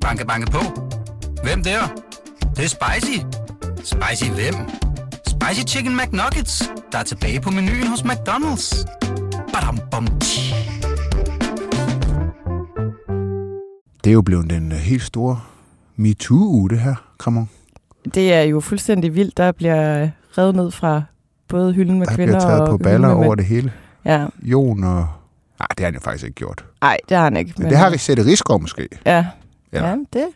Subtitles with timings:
[0.00, 0.58] Banke, banke på.
[1.42, 1.80] Hvem der?
[2.40, 3.18] Det, det er spicy.
[3.76, 4.54] Spicy hvem?
[5.26, 8.84] Spicy Chicken McNuggets, der er tilbage på menuen hos McDonald's.
[9.52, 10.54] Badum, bom, tji.
[14.04, 15.40] Det er jo blevet den øh, helt store
[15.96, 17.48] MeToo-uge, det her, Kramon.
[18.14, 19.36] Det er jo fuldstændig vildt.
[19.36, 20.08] Der bliver
[20.38, 21.02] revet ned fra
[21.48, 23.72] både hylden med Der kvinder bliver taget og på baller over det hele.
[24.04, 25.08] Ja, Jon og...
[25.60, 26.64] Nej, det har han jo faktisk ikke gjort.
[26.82, 27.52] nej, det har han ikke.
[27.58, 28.88] Men det har Risette Rigsgaard måske.
[29.06, 29.26] Ja.
[29.72, 29.88] Ja.
[29.88, 30.26] ja, det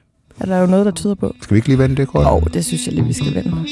[0.40, 1.32] er der jo noget, der tyder på.
[1.42, 2.26] Skal vi ikke lige vende det, Grøn?
[2.26, 3.66] Og det synes jeg lige, vi skal vende.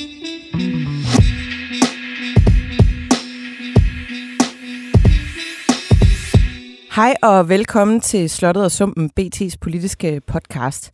[6.95, 10.91] Hej og velkommen til Slottet og Sumpen, BT's politiske podcast.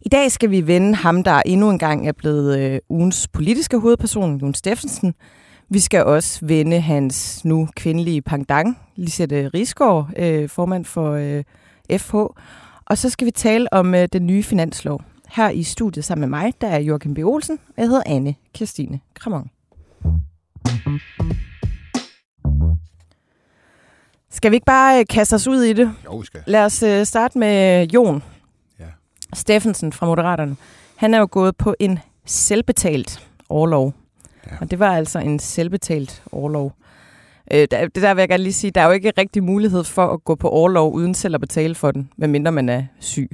[0.00, 3.78] I dag skal vi vende ham, der endnu en gang er blevet øh, ugens politiske
[3.78, 5.14] hovedperson, Jon Steffensen.
[5.72, 11.44] Vi skal også vende hans nu kvindelige pangdang, Lisette Risgaard, øh, formand for øh,
[11.98, 12.14] FH.
[12.86, 15.02] Og så skal vi tale om øh, den nye finanslov.
[15.28, 17.18] Her i studiet sammen med mig, der er Joachim B.
[17.18, 19.50] Olsen, og jeg hedder Anne Kirstine Kramon.
[24.30, 25.92] Skal vi ikke bare øh, kaste os ud i det?
[26.04, 26.40] Jo, vi skal.
[26.46, 28.22] Lad os øh, starte med Jon
[28.80, 28.86] Ja.
[29.34, 30.56] Steffensen fra Moderaterne.
[30.96, 33.94] Han er jo gået på en selvbetalt overlov.
[34.46, 34.50] Ja.
[34.52, 34.56] Ja.
[34.60, 36.72] Og det var altså en selvbetalt overlov.
[37.52, 39.84] Øh, der, det der vil jeg gerne lige sige, der er jo ikke rigtig mulighed
[39.84, 43.30] for at gå på overlov uden selv at betale for den, medmindre man er syg.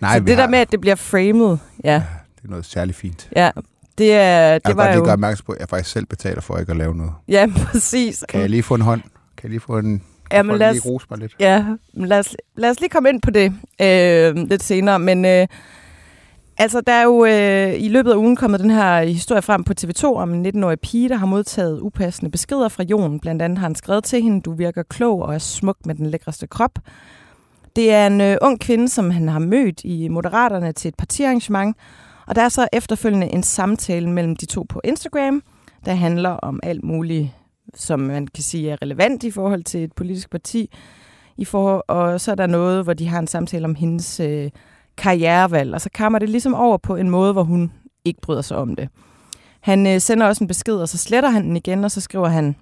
[0.00, 1.94] Nej, Så det har, der med, at det bliver framed, ja,
[2.36, 3.28] Det er noget særligt fint.
[3.36, 3.50] ja
[3.98, 5.04] det, er, Jeg det vil var godt lige jo...
[5.04, 7.12] gøre opmærksom på, at jeg faktisk selv betaler for ikke at lave noget.
[7.28, 8.24] Ja, præcis.
[8.28, 9.00] Kan jeg lige få en hånd?
[9.02, 10.02] Kan jeg lige få en...
[10.32, 11.32] Ja, men lad os, lige rose mig lidt?
[11.40, 14.98] Ja, men lad os, lad os lige komme ind på det øh, lidt senere.
[14.98, 15.46] Men øh,
[16.58, 19.72] altså, der er jo øh, i løbet af ugen kommet den her historie frem på
[19.80, 23.20] TV2 om en 19-årig pige, der har modtaget upassende beskeder fra Jon.
[23.20, 26.06] Blandt andet har han skrevet til hende, du virker klog og er smuk med den
[26.06, 26.78] lækreste krop.
[27.76, 31.76] Det er en øh, ung kvinde, som han har mødt i Moderaterne til et partiarrangement.
[32.26, 35.42] Og der er så efterfølgende en samtale mellem de to på Instagram,
[35.84, 37.28] der handler om alt muligt,
[37.74, 40.70] som man kan sige er relevant i forhold til et politisk parti.
[41.36, 44.50] I forhold, og så er der noget, hvor de har en samtale om hendes øh,
[44.98, 47.72] karrierevalg, og så kommer det ligesom over på en måde, hvor hun
[48.04, 48.88] ikke bryder sig om det.
[49.60, 52.28] Han øh, sender også en besked, og så sletter han den igen, og så skriver
[52.28, 52.56] han,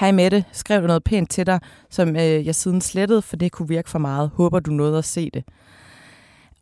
[0.00, 1.60] Hej Mette, skrev du noget pænt til dig,
[1.90, 4.30] som øh, jeg siden slettede, for det kunne virke for meget.
[4.34, 5.44] Håber du nåede at se det.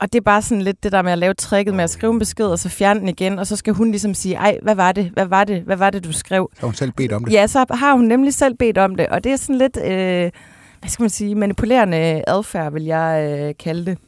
[0.00, 2.12] Og det er bare sådan lidt det der med at lave tricket med at skrive
[2.12, 4.74] en besked, og så fjerne den igen, og så skal hun ligesom sige, ej, hvad
[4.74, 6.50] var det, hvad var det, hvad var det, du skrev?
[6.54, 7.32] Så har hun selv bedt om det.
[7.32, 10.30] Ja, så har hun nemlig selv bedt om det, og det er sådan lidt, øh,
[10.80, 13.98] hvad skal man sige, manipulerende adfærd, vil jeg øh, kalde det.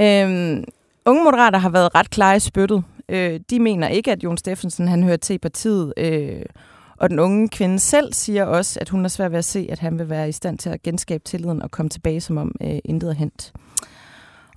[0.00, 0.64] Øhm,
[1.06, 2.84] unge moderater har været ret klare i spyttet.
[3.08, 6.42] Øh, de mener ikke, at Jon Steffensen han hører til i partiet, øh,
[6.96, 9.78] og den unge kvinde selv siger også, at hun er svært ved at se, at
[9.78, 12.78] han vil være i stand til at genskabe tilliden og komme tilbage, som om øh,
[12.84, 13.52] intet er hent.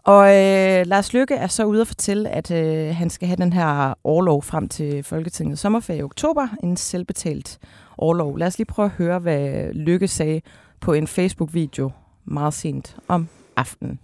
[0.03, 3.53] Og øh, Lars Lykke er så ude at fortælle, at øh, han skal have den
[3.53, 7.59] her overlov frem til Folketingets sommerferie i oktober, en selvbetalt
[7.97, 8.37] overlov.
[8.37, 10.41] Lad os lige prøve at høre, hvad Lykke sagde
[10.79, 11.91] på en Facebook-video
[12.25, 13.99] meget sent om aftenen.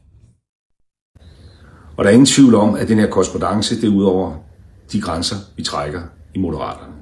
[1.97, 4.35] Og der er ingen tvivl om, at den her korrespondence, det er ud over
[4.91, 6.02] de grænser, vi trækker
[6.34, 6.94] i Moderaterne.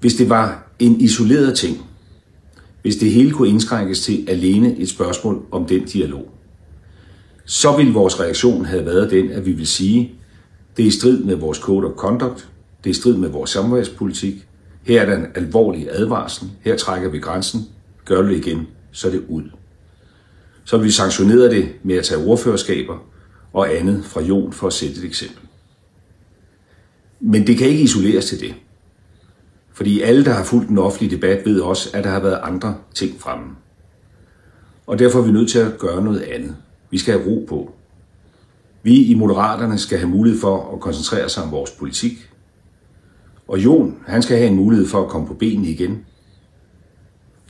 [0.00, 1.86] Hvis det var en isoleret ting,
[2.82, 6.28] hvis det hele kunne indskrænkes til alene et spørgsmål om den dialog,
[7.44, 10.12] så ville vores reaktion have været den, at vi vil sige,
[10.76, 12.48] det er i strid med vores code of conduct,
[12.84, 14.46] det er i strid med vores samværspolitik,
[14.82, 17.60] her er der en alvorlig advarsel, her trækker vi grænsen,
[18.04, 19.42] gør det igen, så er det ud.
[20.64, 23.11] Så vil vi sanktionere det med at tage ordførerskaber
[23.52, 25.48] og andet fra Jon for at sætte et eksempel.
[27.20, 28.54] Men det kan ikke isoleres til det.
[29.72, 32.76] Fordi alle, der har fulgt den offentlige debat, ved også, at der har været andre
[32.94, 33.46] ting fremme.
[34.86, 36.56] Og derfor er vi nødt til at gøre noget andet.
[36.90, 37.72] Vi skal have ro på.
[38.82, 42.30] Vi i Moderaterne skal have mulighed for at koncentrere sig om vores politik.
[43.48, 46.06] Og Jon, han skal have en mulighed for at komme på benene igen.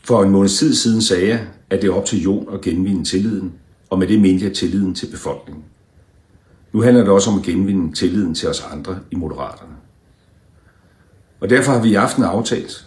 [0.04, 3.04] For en måneds tid siden sagde jeg, at det er op til Jon at genvinde
[3.04, 3.52] tilliden,
[3.90, 5.64] og med det mente jeg tilliden til befolkningen.
[6.72, 9.72] Nu handler det også om at genvinde tilliden til os andre i Moderaterne.
[11.40, 12.86] Og derfor har vi i aften aftalt,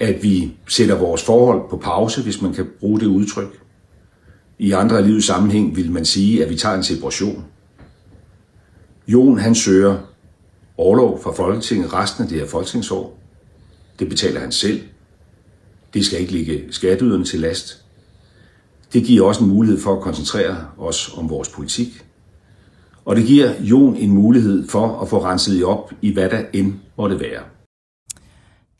[0.00, 3.60] at vi sætter vores forhold på pause, hvis man kan bruge det udtryk.
[4.58, 7.44] I andre af livets sammenhæng vil man sige, at vi tager en separation.
[9.08, 9.98] Jon han søger
[10.76, 13.18] overlov fra Folketinget resten af det her folketingsår.
[13.98, 14.82] Det betaler han selv.
[15.94, 17.84] Det skal ikke ligge skatteyderne til last.
[18.92, 22.03] Det giver også en mulighed for at koncentrere os om vores politik.
[23.04, 26.44] Og det giver Jon en mulighed for at få renset i op i hvad der
[26.52, 27.42] end måtte være.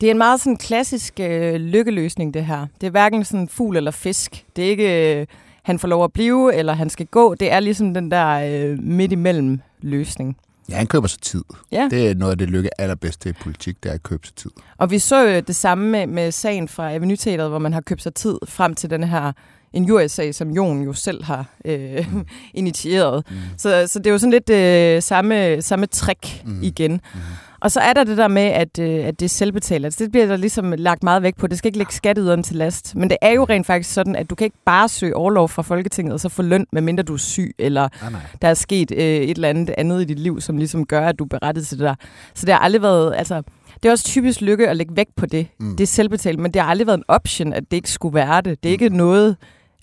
[0.01, 2.67] Det er en meget sådan klassisk øh, lykkeløsning, det her.
[2.81, 4.45] Det er hverken sådan fugl eller fisk.
[4.55, 5.27] Det er ikke, øh,
[5.63, 7.35] han får lov at blive, eller han skal gå.
[7.35, 10.37] Det er ligesom den der øh, midt imellem løsning.
[10.69, 11.43] Ja, han køber sig tid.
[11.71, 11.87] Ja.
[11.91, 14.35] Det er noget af det lykke allerbedst til i politik, det er at købe sig
[14.35, 14.51] tid.
[14.77, 17.81] Og vi så jo det samme med, med sagen fra Avenue Teateret, hvor man har
[17.81, 19.31] købt sig tid frem til den her
[19.75, 22.25] injuriesag, som Jon jo selv har øh, mm.
[22.53, 23.23] initieret.
[23.29, 23.35] Mm.
[23.57, 26.59] Så, så det er jo sådan lidt øh, samme, samme trick mm.
[26.63, 26.91] igen.
[26.91, 27.19] Mm.
[27.59, 29.85] Og så er der det der med, at, øh, at det er selvbetalt.
[29.85, 31.47] Altså, det bliver der ligesom lagt meget vægt på.
[31.47, 32.95] Det skal ikke lægge skatteyderen til last.
[32.95, 35.61] Men det er jo rent faktisk sådan, at du kan ikke bare søge overlov fra
[35.61, 38.21] Folketinget og så få løn, medmindre du er syg, eller Ah, nej.
[38.41, 41.19] der er sket øh, et eller andet andet i dit liv, som ligesom gør, at
[41.19, 41.95] du er berettiget til det der.
[42.33, 43.13] Så det har aldrig været...
[43.17, 43.41] Altså,
[43.83, 45.47] det er også typisk lykke at lægge vægt på det.
[45.59, 45.75] Mm.
[45.75, 48.41] Det er selvbetalt, men det har aldrig været en option, at det ikke skulle være
[48.41, 48.63] det.
[48.63, 49.35] Det er ikke noget,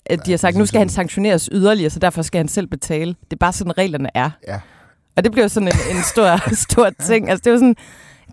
[0.05, 3.09] at de har sagt, nu skal han sanktioneres yderligere, så derfor skal han selv betale.
[3.23, 4.29] Det er bare sådan, reglerne er.
[4.47, 4.59] Ja.
[5.17, 7.29] Og det bliver sådan en, en stor, stor ting.
[7.29, 7.75] Altså, det er jo sådan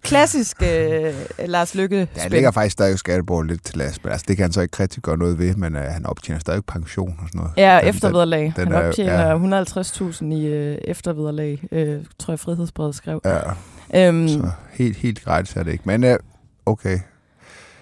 [0.02, 1.14] klassisk øh,
[1.46, 4.44] Lars Lykke Ja, han ligger faktisk stadig skatteborg lidt til last, men altså, det kan
[4.44, 7.38] han så ikke rigtig gøre noget ved, men uh, han optjener stadig pension og sådan
[7.38, 7.52] noget.
[7.56, 8.52] Ja, Den- eftervederlag.
[8.56, 9.64] den Han er jo- optjener
[10.12, 13.20] 150.000 i øh, eftervederlag, øh, tror jeg Frihedsbrevet skrev.
[13.24, 13.38] Ja,
[13.94, 15.84] Øhm, så helt, helt gratis er det ikke.
[15.86, 16.10] Men uh,
[16.66, 16.98] okay,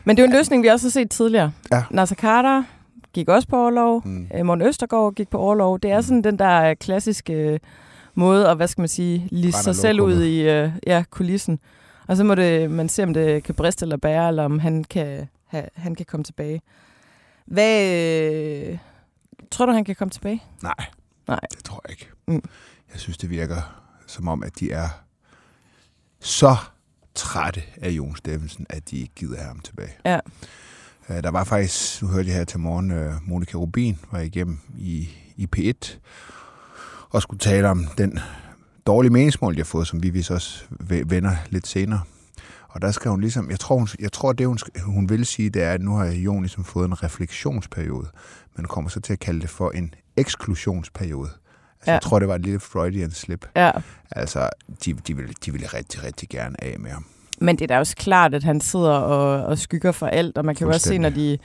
[0.04, 1.52] men det er jo en løsning, vi også har set tidligere.
[1.72, 1.82] Ja.
[1.90, 2.62] Nasser Carter
[3.18, 4.02] gik også på overlov.
[4.04, 4.28] Mm.
[4.34, 4.46] Mm.
[4.46, 5.80] Morten Østergaard gik på overlov.
[5.80, 7.58] Det er sådan den der øh, klassiske øh,
[8.14, 11.58] måde at, hvad skal man sige, liste sig selv ud i øh, ja, kulissen.
[12.06, 14.84] Og så må det, man se, om det kan briste eller bære, eller om han
[14.84, 16.62] kan, ha, han kan komme tilbage.
[17.46, 17.92] Hvad,
[18.70, 18.78] øh,
[19.50, 20.42] tror du, han kan komme tilbage?
[20.62, 20.74] nej,
[21.28, 21.40] Nej.
[21.50, 22.08] det tror jeg ikke.
[22.26, 22.42] Mm.
[22.92, 24.88] Jeg synes, det virker som om, at de er
[26.20, 26.56] så
[27.14, 29.96] trætte af Jon Steffensen, at de ikke gider have ham tilbage.
[30.04, 30.20] Ja.
[31.10, 34.58] Øh, Der var faktisk, nu hørte jeg her til morgen, øh, Monika Rubin var igennem
[34.78, 35.96] i, i P1
[37.10, 38.18] og skulle tale om den
[38.86, 42.00] dårlige meningsmål, de har fået, som vi vist også ve- vender lidt senere.
[42.68, 45.50] Og der skal hun ligesom, jeg tror, hun, jeg tror det hun, hun vil sige,
[45.50, 48.08] det er, at nu har Jon ligesom fået en refleksionsperiode,
[48.56, 51.30] men kommer så til at kalde det for en eksklusionsperiode.
[51.30, 51.92] Altså, Ja.
[51.92, 53.46] Jeg tror, det var et lille Freudian slip.
[53.56, 53.70] Ja.
[54.10, 54.48] Altså,
[54.84, 57.04] de, de, ville, de ville rigtig, rigtig gerne af med ham.
[57.40, 60.44] Men det er da også klart, at han sidder og, og skygger for alt, og
[60.44, 61.38] man kan jo også se, når de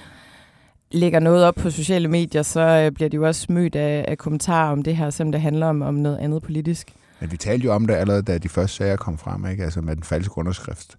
[0.92, 4.18] lægger noget op på sociale medier, så øh, bliver de jo også mødt af, af
[4.18, 6.94] kommentarer om det her, selvom det handler om, om noget andet politisk.
[7.19, 9.63] Men vi talte jo om det allerede, da de første sager kom frem, ikke?
[9.63, 10.98] Altså med den falske underskrift.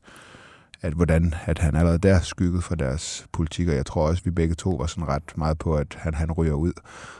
[0.83, 4.27] At hvordan at han allerede der skyggede for deres politik, og jeg tror også, at
[4.27, 6.73] vi begge to var sådan ret meget på, at han, han ryger ud.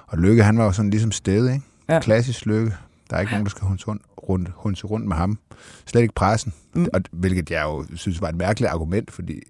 [0.07, 1.65] Og Lykke, han var jo sådan ligesom sted, ikke?
[1.89, 2.01] Ja.
[2.01, 2.73] Klassisk Lykke.
[3.11, 3.87] Der er ikke nogen, der skal hunse
[4.29, 5.39] rundt, hunse rundt med ham.
[5.87, 6.55] Slet ikke pressen.
[6.75, 6.87] Mm.
[6.93, 9.41] Og, hvilket jeg jo synes var et mærkeligt argument, fordi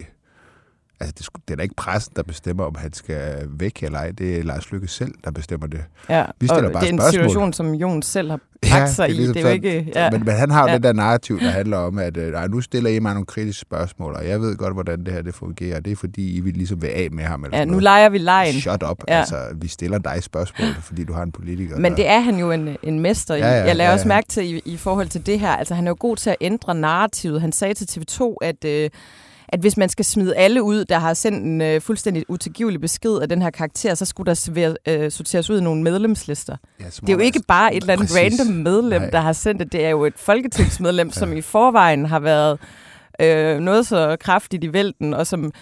[1.00, 4.10] altså, det, det er da ikke pressen, der bestemmer, om han skal væk eller ej.
[4.10, 5.84] Det er Lars Lykke selv, der bestemmer det.
[6.08, 7.12] Ja, Vi stiller og bare det er en spørgsmål.
[7.12, 9.12] situation, som Jon selv har bragt sig i.
[9.12, 9.52] Det er jo sådan.
[9.52, 9.90] ikke...
[9.94, 10.10] Ja.
[10.10, 10.70] Men, men han har jo Ja.
[10.72, 10.76] ja.
[10.76, 14.14] det der narrativ, der handler om, at øh, nu stiller I mig nogle kritiske spørgsmål,
[14.14, 15.80] og jeg ved godt, hvordan det her det fungerer.
[15.80, 17.44] Det er fordi, I vil ligesom være af med ham.
[17.44, 17.82] Eller ja, nu noget.
[17.82, 18.54] leger vi lejen.
[18.60, 19.02] Shut up.
[19.08, 19.14] Ja.
[19.14, 19.18] Ja.
[19.20, 21.76] Altså, vi stiller dig spørgsmål, fordi du har en politiker.
[21.78, 21.96] Men der...
[21.96, 23.38] det er han jo en, en mester i.
[23.38, 24.08] Ja, ja, jeg lader ja, også ja.
[24.14, 25.50] mærke til i, i forhold til det her.
[25.50, 27.40] Altså, han er jo god til at ændre narrativet.
[27.40, 28.90] Han sagde til TV2, at, øh,
[29.48, 33.18] at hvis man skal smide alle ud, der har sendt en øh, fuldstændig utilgivelig besked
[33.22, 36.56] af den her karakter, så skulle der servere, øh, sorteres ud i nogle medlemslister.
[36.80, 39.10] ja, Det er jo ikke bare et eller andet random medlem, Nej.
[39.10, 39.72] der har sendt det.
[39.72, 42.58] Det er jo et folketingsmedlem, som i forvejen har været
[43.20, 45.52] øh, noget så kraftigt i vælten, og som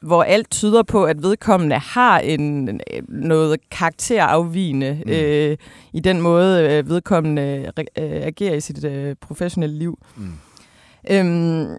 [0.00, 5.12] hvor alt tyder på, at vedkommende har en noget karakterafvigende mm.
[5.12, 5.56] øh,
[5.92, 9.98] i den måde, øh, vedkommende øh, agerer i sit øh, professionelle liv.
[10.16, 10.32] Mm.
[11.10, 11.76] Øhm,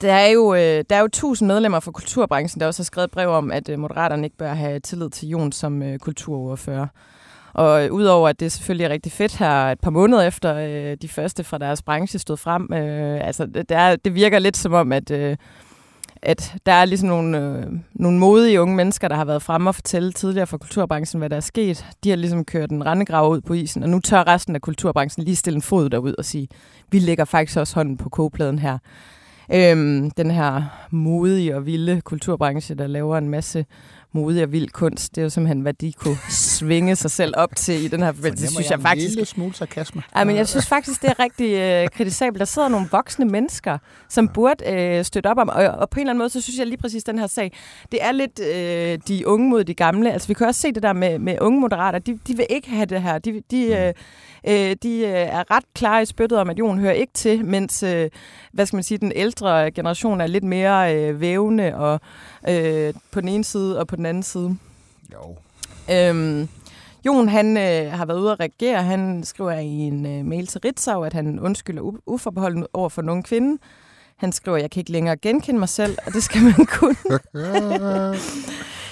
[0.00, 3.10] der er, jo, øh, der er jo tusind medlemmer fra kulturbranchen, der også har skrevet
[3.10, 6.86] brev om, at øh, Moderaterne ikke bør have tillid til Jon som øh, kulturordfører.
[7.58, 11.08] Og udover at det selvfølgelig er rigtig fedt her et par måneder efter øh, de
[11.08, 14.92] første fra deres branche stod frem, øh, altså det, er, det virker lidt som om,
[14.92, 15.36] at, øh,
[16.22, 19.74] at der er ligesom nogle, øh, nogle modige unge mennesker, der har været fremme og
[19.74, 21.86] fortælle tidligere fra kulturbranchen, hvad der er sket.
[22.04, 25.24] De har ligesom kørt en rendegrav ud på isen, og nu tør resten af kulturbranchen
[25.24, 26.48] lige stille en fod derud og sige,
[26.90, 28.78] vi lægger faktisk også hånden på kogepladen her.
[29.54, 33.66] Øhm, den her modige og vilde kulturbranche, der laver en masse
[34.18, 37.56] modig og vild kunst, det er jo simpelthen, hvad de kunne svinge sig selv op
[37.56, 38.44] til i den her forbindelse.
[38.44, 40.02] Det synes jeg faktisk En lille smule sarkasme.
[40.16, 42.38] Ja, men jeg synes faktisk, det er rigtig øh, kritisabelt.
[42.38, 46.00] Der sidder nogle voksne mennesker, som burde øh, støtte op om, og, og på en
[46.00, 47.52] eller anden måde, så synes jeg lige præcis den her sag,
[47.92, 50.12] det er lidt øh, de unge mod de gamle.
[50.12, 52.70] Altså vi kan også se det der med, med unge moderater, de, de vil ikke
[52.70, 53.18] have det her.
[53.18, 53.92] De, de, øh,
[54.48, 57.82] øh, de øh, er ret klare i spyttet om, at Jon hører ikke til, mens
[57.82, 58.10] øh,
[58.52, 62.00] hvad skal man sige, den ældre generation er lidt mere øh, vævende og
[62.48, 64.56] øh, på den ene side og på den anden side.
[65.12, 65.36] Jo.
[65.90, 66.48] Øhm,
[67.06, 68.82] Jon, han øh, har været ude at reagere.
[68.82, 73.22] Han skriver i en øh, mail til Ritzau, at han undskylder uforbeholden over for nogen
[73.22, 73.62] kvinde.
[74.16, 76.96] Han skriver, jeg kan ikke længere genkende mig selv, og det skal man kunne.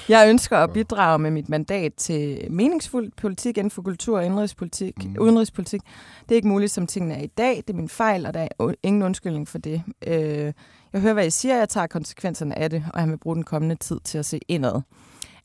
[0.08, 5.04] Jeg ønsker at bidrage med mit mandat til meningsfuld politik inden for kultur og indrigspolitik.
[5.04, 5.16] Mm.
[5.20, 5.80] udenrigspolitik.
[6.22, 7.56] Det er ikke muligt, som tingene er i dag.
[7.56, 9.82] Det er min fejl, og der er ingen undskyldning for det.
[10.06, 10.52] Øh,
[10.96, 11.56] jeg hører, hvad I siger.
[11.58, 14.40] Jeg tager konsekvenserne af det, og jeg vil bruge den kommende tid til at se
[14.48, 14.80] indad.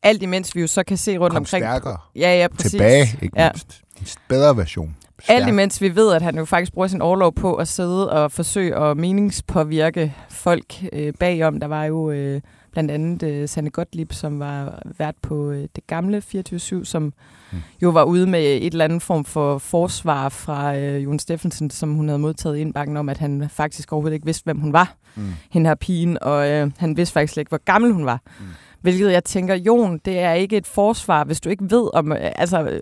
[0.04, 1.64] Alt imens vi jo så kan se rundt Kom omkring...
[1.64, 1.98] stærkere.
[2.16, 2.72] Ja, ja, præcis.
[2.72, 3.50] Tilbage, ikke Ja.
[3.50, 3.82] mindst.
[4.00, 4.96] En bedre version.
[5.18, 5.48] Alt Stærk.
[5.48, 8.76] imens vi ved, at han jo faktisk bruger sin overlov på at sidde og forsøge
[8.76, 11.60] at meningspåvirke folk øh, bagom.
[11.60, 12.42] Der var jo øh,
[12.72, 17.14] blandt andet øh, Sanne Gottlieb, som var vært på øh, det gamle 24-7, som
[17.54, 17.58] Mm.
[17.82, 21.94] jo var ude med et eller andet form for forsvar fra øh, Jon Steffensen, som
[21.94, 25.24] hun havde modtaget indbakken om, at han faktisk overhovedet ikke vidste, hvem hun var, Mm.
[25.52, 28.22] hende her pigen, og øh, han vidste faktisk ikke, hvor gammel hun var.
[28.40, 28.46] Mm.
[28.82, 32.12] Hvilket jeg tænker, Jon, det er ikke et forsvar, hvis du ikke ved om...
[32.12, 32.82] Øh, altså, øh,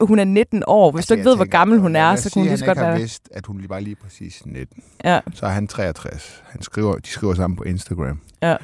[0.00, 0.90] hun er 19 år.
[0.90, 2.58] Hvis Altså, du ikke jeg ved, hvor tænker, gammel hun er, så kunne hun lige
[2.58, 2.96] så godt være...
[2.98, 4.82] vidst, at hun lige var lige præcis 19.
[5.04, 6.42] Ja, Så er han 63.
[6.48, 8.20] Han skriver, de skriver sammen på Instagram.
[8.42, 8.56] Ja.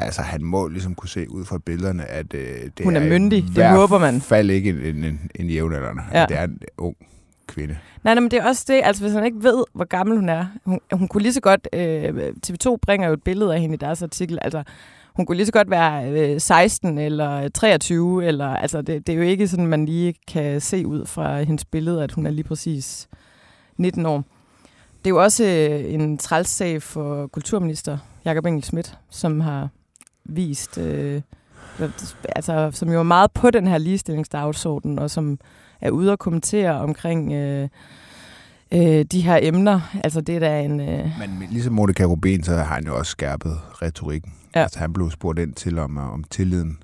[0.00, 2.40] Altså, han må ligesom kunne se ud fra billederne, at øh,
[2.78, 3.44] det Hun er i myndig.
[3.56, 4.20] Det håber man.
[4.20, 6.02] fald ikke en, en, en, en jævnaldrende.
[6.12, 6.26] Ja.
[6.26, 6.96] Det er en ung
[7.46, 7.76] kvinde.
[8.04, 10.28] Nej, nej, men det er også det, altså hvis han ikke ved, hvor gammel hun
[10.28, 10.46] er.
[10.64, 13.78] Hun, hun kunne lige så godt, øh, TV2 bringer jo et billede af hende i
[13.78, 14.62] deres artikel, altså
[15.14, 19.16] hun kunne lige så godt være øh, 16 eller 23, eller, altså det, det er
[19.16, 22.44] jo ikke sådan, man lige kan se ud fra hendes billede, at hun er lige
[22.44, 23.08] præcis
[23.76, 24.24] 19 år.
[25.04, 29.68] Det er jo også øh, en trælssag for kulturminister Jakob Engel Schmidt, som har
[30.24, 31.22] vist, øh,
[32.28, 35.38] altså som jo er meget på den her ligestillingsdagsorden, og som
[35.80, 37.68] er ude og kommentere omkring øh,
[38.72, 39.80] øh, de her emner.
[40.04, 40.80] Altså det er da en...
[40.80, 44.32] Øh, Men ligesom Monika Rubin, så har han jo også skærpet retorikken.
[44.54, 44.62] Ja.
[44.62, 46.82] Altså, han blev spurgt ind til om, øh, om tilliden,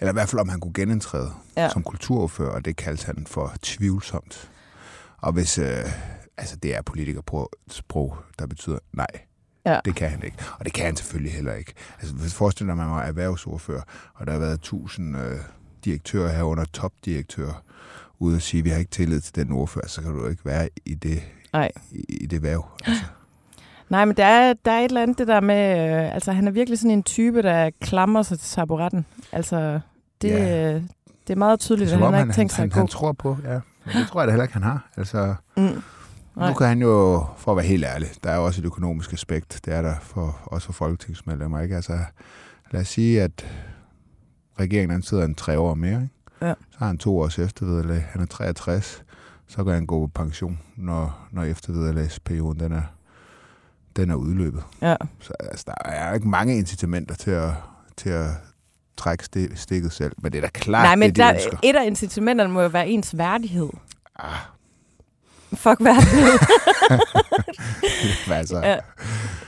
[0.00, 1.30] eller i hvert fald om han kunne genindtræde.
[1.56, 1.68] Ja.
[1.68, 4.50] som kulturordfører, og det kaldte han for tvivlsomt.
[5.18, 5.66] Og hvis, øh,
[6.38, 9.06] altså det er politikersprog, der betyder nej,
[9.66, 9.80] Ja.
[9.84, 10.36] det kan han ikke.
[10.58, 11.72] Og det kan han selvfølgelig heller ikke.
[12.00, 13.82] Altså hvis forestiller man var erhvervsordfører,
[14.14, 15.38] og der har været tusind øh,
[15.84, 17.62] direktører herunder topdirektører,
[18.18, 20.44] ude at sige, at vi har ikke tillid til den ordfører, så kan du ikke
[20.44, 21.22] være i det,
[21.52, 21.70] nej.
[21.90, 22.66] i, i det værv.
[22.84, 23.04] Altså.
[23.88, 25.90] Nej, men der er, der er et eller andet det der med...
[26.04, 29.06] Øh, altså han er virkelig sådan en type, der klamrer sig til taburetten.
[29.32, 29.80] Altså
[30.22, 30.44] det, Ja.
[30.70, 30.74] ja.
[30.74, 32.88] det er meget tydeligt, Det at han har ikke tænkt sig han, at han, han
[32.88, 33.60] tror på, ja.
[33.84, 34.88] Men det tror jeg da heller ikke, han har.
[34.96, 35.82] Altså, Mm.
[36.38, 36.48] Nej.
[36.48, 39.12] nu kan han jo, for at være helt ærlig, der er jo også et økonomisk
[39.12, 39.60] aspekt.
[39.64, 41.60] Det er der for, også for folketingsmedlemmer.
[41.60, 41.76] Ikke?
[41.76, 41.98] Altså,
[42.70, 43.46] lad os sige, at
[44.60, 46.02] regeringen han sidder en tre år mere.
[46.02, 46.14] Ikke?
[46.42, 46.54] Ja.
[46.70, 48.06] Så har han to års eftervederlag.
[48.10, 49.02] Han er 63.
[49.46, 52.82] Så kan han gå på pension, når, når eftervederlagsperioden den er,
[53.96, 54.62] den er udløbet.
[54.82, 54.96] Ja.
[55.20, 57.50] Så altså, der er ikke mange incitamenter til at,
[57.96, 58.26] til at
[58.96, 60.12] trække sti- stikket selv.
[60.18, 61.56] Men det er da klart, Nej, men det de der, ønsker.
[61.62, 63.68] et af incitamenterne må jo være ens værdighed.
[64.16, 64.30] Ah,
[65.54, 66.38] Fuck værdighed.
[68.28, 68.76] men altså, ja.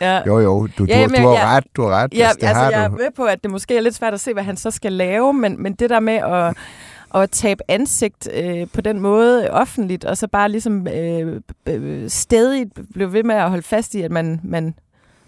[0.00, 0.22] Ja.
[0.26, 2.14] Jo, jo, du, Ja, jamen, du har jeg- ret, du har ret.
[2.14, 2.94] Ja, altså, det altså, har jeg er du.
[2.96, 5.32] med på, at det måske er lidt svært at se, hvad han så skal lave,
[5.32, 6.54] men, men det der med at,
[7.22, 12.66] at tabe ansigt øh, på den måde offentligt, og så bare ligesom øh, øh, stadig
[12.94, 14.74] blive ved med at holde fast i, at man, man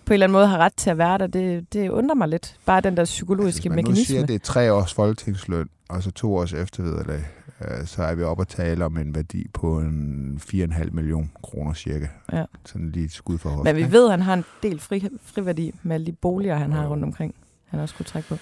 [0.07, 2.29] på en eller anden måde har ret til at være der, det, det undrer mig
[2.29, 2.55] lidt.
[2.67, 4.05] Bare den der psykologiske Hvis man nu mekanisme.
[4.05, 7.21] siger, det er tre års folketingsløn, og så to års eftervederlag,
[7.69, 11.75] øh, så er vi oppe at tale om en værdi på en 4,5 million kroner
[11.75, 12.07] cirka.
[12.33, 12.45] Ja.
[12.67, 13.65] Sådan lige et skud for hoften.
[13.65, 13.93] Men vi ikke?
[13.93, 16.89] ved, at han har en del fri, friværdi med alle de boliger, han har Jo.
[16.89, 17.35] rundt omkring.
[17.69, 18.37] Han også kunne trække på.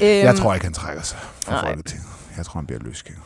[0.00, 1.66] Jeg Øhm, tror ikke, han trækker sig fra.
[1.66, 2.06] Folketinget.
[2.36, 3.22] Jeg tror, han bliver løsgænger.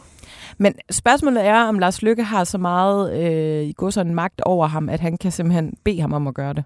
[0.58, 4.66] Men spørgsmålet er, om Lars Lykke har så meget øh, i går sådan magt over
[4.66, 6.64] ham, at han kan simpelthen bede ham om at gøre det.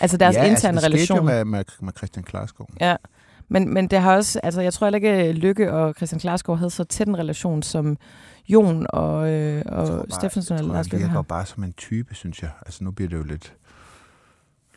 [0.00, 1.18] Altså deres ja, interne altså, det relation.
[1.18, 2.68] jo med, med, med Christian Klarskov.
[2.80, 2.96] Ja.
[3.52, 6.58] Men, men det har også, altså jeg tror heller ikke, at Lykke og Christian Klarsgaard
[6.58, 7.96] havde så tæt en relation, som
[8.48, 11.22] Jon og, øh, og bare- Steffensen og Lars han Lykke har.
[11.22, 12.50] bare som en type, synes jeg.
[12.66, 13.52] Altså nu bliver det jo lidt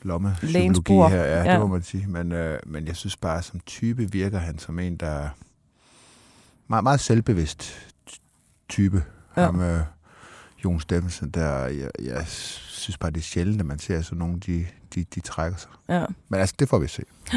[0.02, 1.52] lomme psykologi her, ja, Ja.
[1.52, 2.08] det må man sige.
[2.08, 5.30] Men, øh, men jeg synes bare, som type virker han som en, der er
[6.68, 7.74] meget, meget selvbevidst
[8.08, 8.18] ty-
[8.70, 9.04] type.
[9.38, 9.46] Ja.
[9.46, 9.80] Ham, øh,
[10.64, 14.40] Jon Steffensen, der, jeg, jeg synes bare, det er sjældent, at man ser sådan nogen,
[14.40, 14.66] de,
[14.96, 15.70] de, de trækker sig.
[15.90, 16.06] Ja.
[16.30, 17.04] Men altså, det får vi se.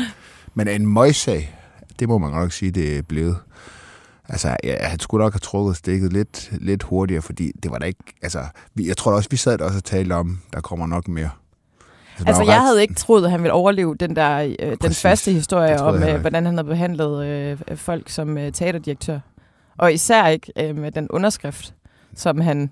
[0.54, 1.54] Men en møjsag,
[1.98, 3.36] det må man godt nok sige, det er blevet.
[4.28, 7.86] Altså, ja, han skulle nok have trukket stikket lidt, lidt hurtigere, fordi det var da
[7.86, 8.00] ikke...
[8.22, 10.86] Altså, vi, jeg tror da også, vi sad der også og talte om, der kommer
[10.86, 11.30] nok mere.
[12.26, 14.78] Altså, var jeg ret- havde ikke troet, at han ville overleve den der øh, den
[14.78, 15.02] Præcis.
[15.02, 19.18] første Det historie om, jeg øh, hvordan han havde behandlet øh, folk som øh, teaterdirektør.
[19.78, 21.74] Og især ikke øh, med den underskrift,
[22.14, 22.70] som han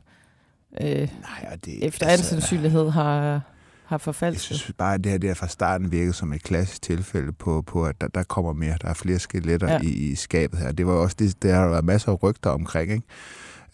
[0.80, 3.40] øh, Nej, det, efter al sandsynlighed har,
[3.86, 4.56] har Jeg forfalsket.
[4.56, 7.84] synes bare, at det her det fra starten virket som et klassisk tilfælde på, på
[7.86, 8.76] at der, der kommer mere.
[8.82, 9.80] Der er flere skeletter Ja.
[9.82, 10.72] i, i skabet her.
[10.72, 13.06] Det var også det, der har været masser af rygter omkring, ikke?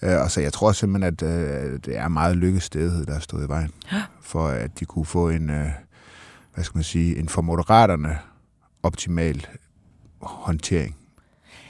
[0.03, 3.45] Øh, og så jeg tror simpelthen, at øh, det er meget lykkestedighed, der er stået
[3.45, 3.71] i vejen.
[4.21, 5.69] For at de kunne få en, øh,
[6.55, 8.19] hvad skal man sige, en for moderaterne
[8.83, 9.47] optimal
[10.21, 10.97] håndtering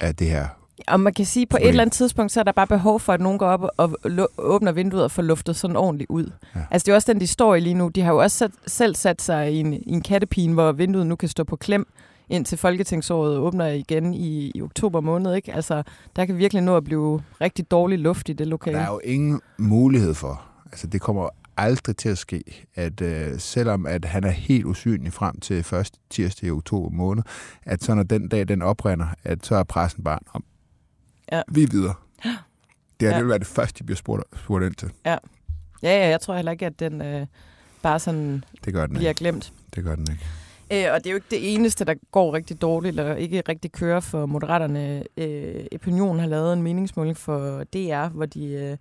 [0.00, 0.48] af det her.
[0.88, 3.12] Og man kan sige, på et eller andet tidspunkt, så er der bare behov for,
[3.12, 3.96] at nogen går op og
[4.38, 6.30] åbner vinduet og får luftet sådan ordentligt ud.
[6.54, 6.60] Ja.
[6.60, 6.64] Ja.
[6.70, 7.88] Altså det er også den, de står i lige nu.
[7.88, 11.06] De har jo også sat, selv sat sig i en, i en kattepine, hvor vinduet
[11.06, 11.86] nu kan stå på klem
[12.28, 15.34] indtil folketingsåret åbner igen i, i oktober måned.
[15.34, 15.54] Ikke?
[15.54, 15.82] Altså,
[16.16, 18.76] der kan virkelig nå at blive rigtig dårlig luft i det lokale.
[18.76, 23.38] Der er jo ingen mulighed for, altså det kommer aldrig til at ske, at øh,
[23.38, 27.22] selvom at han er helt usynlig frem til første tirsdag i oktober måned,
[27.62, 30.44] at så når den dag den oprinder, at så er pressen bare om.
[31.32, 31.42] Ja.
[31.48, 31.94] Vi er videre.
[33.00, 33.14] Det her Ja.
[33.14, 33.18] ja.
[33.20, 34.90] vil være det første, de bliver spurgt, spurgt ind til.
[35.06, 35.16] Ja,
[35.82, 37.26] ja, jeg tror heller ikke, at den øh,
[37.82, 39.18] bare sådan Det gør den bliver ikke.
[39.18, 39.52] glemt.
[39.74, 40.24] Det gør den ikke.
[40.88, 43.72] Øh, og det er jo ikke det eneste, der går rigtig dårligt, eller ikke rigtig
[43.72, 45.04] kører for Moderaterne.
[45.16, 48.76] Øh, Opinion har lavet en meningsmåling for DR, hvor de, øh,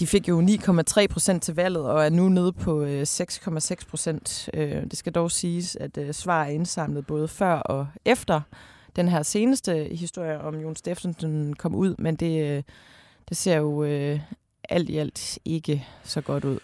[0.00, 4.48] de fik jo 9,3 procent til valget, og er nu nede på øh, 6,6 procent.
[4.54, 8.40] Øh, det skal dog siges, at øh, svar er indsamlet både før og efter
[8.96, 12.62] den her seneste historie om Jon Steffensen kom ud, men det, øh,
[13.28, 14.20] det ser jo øh,
[14.68, 16.58] alt i alt ikke så godt ud.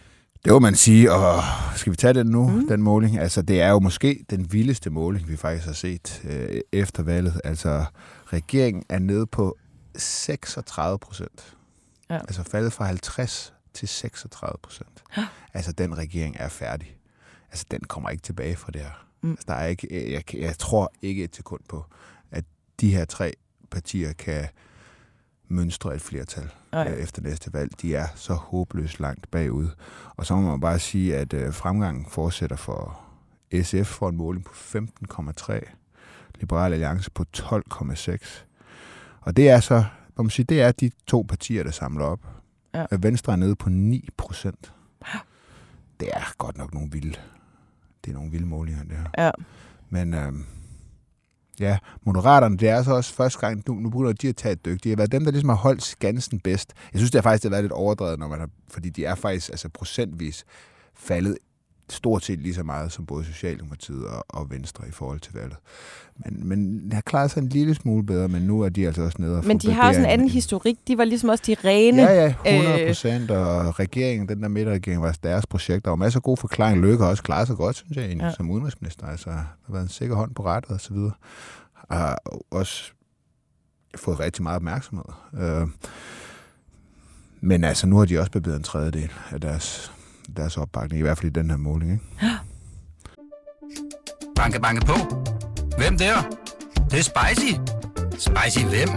[0.45, 1.43] Det må man sige, og
[1.77, 2.55] skal vi tage den nu, Mm.
[2.55, 2.69] mm.
[2.69, 3.19] den måling?
[3.19, 7.41] Altså, det er jo måske den vildeste måling, vi faktisk har set øh, efter valget.
[7.45, 7.85] Altså,
[8.27, 9.57] regeringen er nede på
[9.97, 11.55] 36 procent.
[12.11, 12.19] Ja.
[12.19, 15.03] Altså faldet fra 50 til 36 procent.
[15.55, 16.97] Altså, den regering er færdig.
[17.51, 19.07] Altså, den kommer ikke tilbage fra det her.
[19.25, 19.31] Mm.
[19.31, 21.85] Altså, der er ikke, jeg, jeg tror ikke et sekund på,
[22.31, 22.45] at
[22.81, 23.33] de her tre
[23.71, 24.49] partier kan
[25.49, 27.83] mønstre et flertal øh, efter næste valg.
[27.83, 29.69] De er så håbløst langt bagud.
[30.17, 33.01] Og så må man bare sige, at øh, fremgangen fortsætter for
[33.63, 35.61] SF for en måling på 15,3.
[36.35, 38.45] Liberal Alliance på 12,6.
[39.21, 39.85] Og det er så,
[40.17, 42.21] må man sige, det er de to partier, der samler op.
[42.75, 42.87] Ja.
[42.93, 44.73] Øh, Venstre er nede på 9 procent.
[46.01, 47.19] Det er godt nok nogle vilde,
[48.05, 49.25] det er nogle vilde målinger, det her.
[49.25, 49.31] Ja.
[49.91, 50.45] Men øhm,
[51.61, 54.65] ja, Moderaterne, det er så også første gang, nu, nu begynder de at tage et
[54.65, 54.85] dyk.
[54.85, 56.73] De har været dem, der ligesom har holdt skansen bedst.
[56.93, 59.05] Jeg synes, det er faktisk det har været lidt overdrevet, når man har, fordi de
[59.05, 60.45] er faktisk altså procentvis
[60.95, 61.39] faldet
[61.91, 65.57] stort set lige så meget som både Socialdemokratiet og, og Venstre i forhold til valget.
[66.17, 69.17] Men, men har klaret sig en lille smule bedre, men nu er de altså også
[69.21, 70.77] nede og Men de har også en anden historik.
[70.89, 72.03] De var ligesom også de rene.
[72.03, 75.85] Ja, ja, 100 procent, øh, og regeringen, den der midterregering, var deres projekt.
[75.85, 76.83] Der var masser af gode forklaringer.
[76.83, 78.33] Løkke har også klaret sig godt, synes jeg, egentlig, Ja.
[78.33, 79.07] som udenrigsminister.
[79.07, 81.13] Altså, der har været en sikker hånd på rettet og så videre.
[81.83, 82.19] Og har
[82.51, 82.93] også
[83.97, 85.05] fået rigtig meget opmærksomhed.
[85.39, 85.67] Øh,
[87.41, 89.93] men altså, nu har de også bevæget en tredjedel af deres,
[90.37, 91.93] deres opbakning, i hvert fald i den her måling.
[91.93, 92.05] Ikke?
[94.37, 94.95] Banke, banke på.
[95.79, 96.23] Hvem der?
[96.75, 97.53] Det, det er spicy.
[98.19, 98.89] Spicy hvem?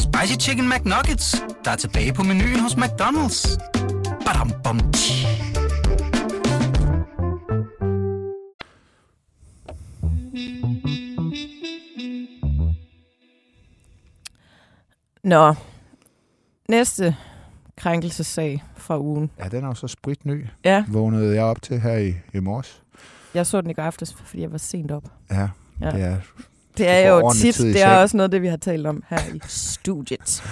[0.00, 3.58] Spicy Chicken McNuggets, der er tilbage på menuen hos McDonald's.
[4.24, 5.26] Badum, bom, tji.
[15.24, 15.54] Nå,
[16.68, 17.16] næste
[17.82, 19.30] krænkelsessag fra ugen.
[19.38, 20.46] Ja, den er jo så spritny.
[20.64, 22.82] Ja, Vågnede jeg op til her i, i morges.
[23.34, 25.02] jeg så den i går aftes, fordi jeg var sent op.
[25.30, 25.48] Ja,
[25.80, 25.90] Ja.
[25.90, 26.16] det er
[26.76, 29.18] Det er jo tit, det er også noget, af det vi har talt om her
[29.34, 30.42] i studiet.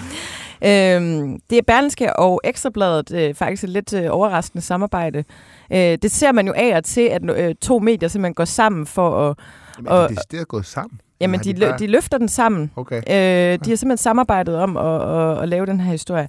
[0.65, 5.25] Øhm, det er Berlingske og Ekstrabladet øh, faktisk et lidt øh, overraskende samarbejde.
[5.73, 8.87] Øh, det ser man jo af og til, at øh, to medier simpelthen går sammen
[8.87, 9.37] for at...
[9.79, 11.01] Jamen, Og- er det er gået sammen?
[11.21, 12.71] Jamen, de, lø- bare- de løfter den sammen.
[12.77, 12.97] Okay.
[12.97, 16.29] Øh, de har simpelthen samarbejdet om at, at, at lave den her historie.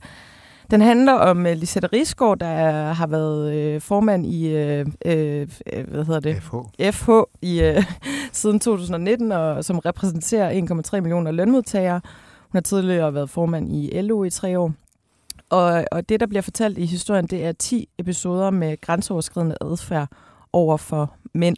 [0.71, 5.47] Den handler om uh, Lisette Risgaard, der er, har været øh, formand i øh, øh,
[5.73, 6.43] øh, hvad hedder det?
[6.43, 6.55] FH.
[6.91, 7.09] FH
[7.41, 7.83] i, øh,
[8.31, 12.01] siden 2019, og som repræsenterer 1,3 millioner lønmodtagere.
[12.39, 14.73] Hun har tidligere været formand i LO i tre år.
[15.49, 20.07] Og, og det, der bliver fortalt i historien, det er 10 episoder med grænseoverskridende adfærd
[20.53, 21.57] over for mænd.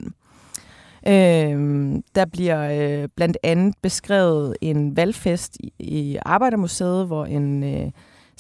[1.07, 7.91] Øhm, der bliver øh, blandt andet beskrevet en valgfest i, i Arbejdermuseet, hvor en øh,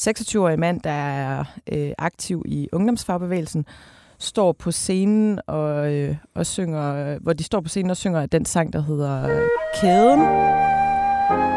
[0.01, 3.65] 26-årig mand, der er øh, aktiv i ungdomsfagbevægelsen,
[4.19, 8.45] står på scenen og, øh, og synger, hvor de står på scenen og synger den
[8.45, 9.41] sang, der hedder øh,
[9.81, 10.21] Kæden.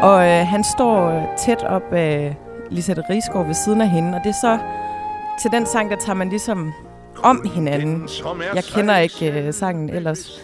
[0.01, 2.35] Og øh, han står øh, tæt op af
[2.71, 4.59] Lisette Rigsgaard ved siden af hende, og det er så
[5.41, 6.73] til den sang, der tager man ligesom
[7.23, 8.09] om hinanden.
[8.55, 10.41] Jeg kender ikke øh, sangen ellers.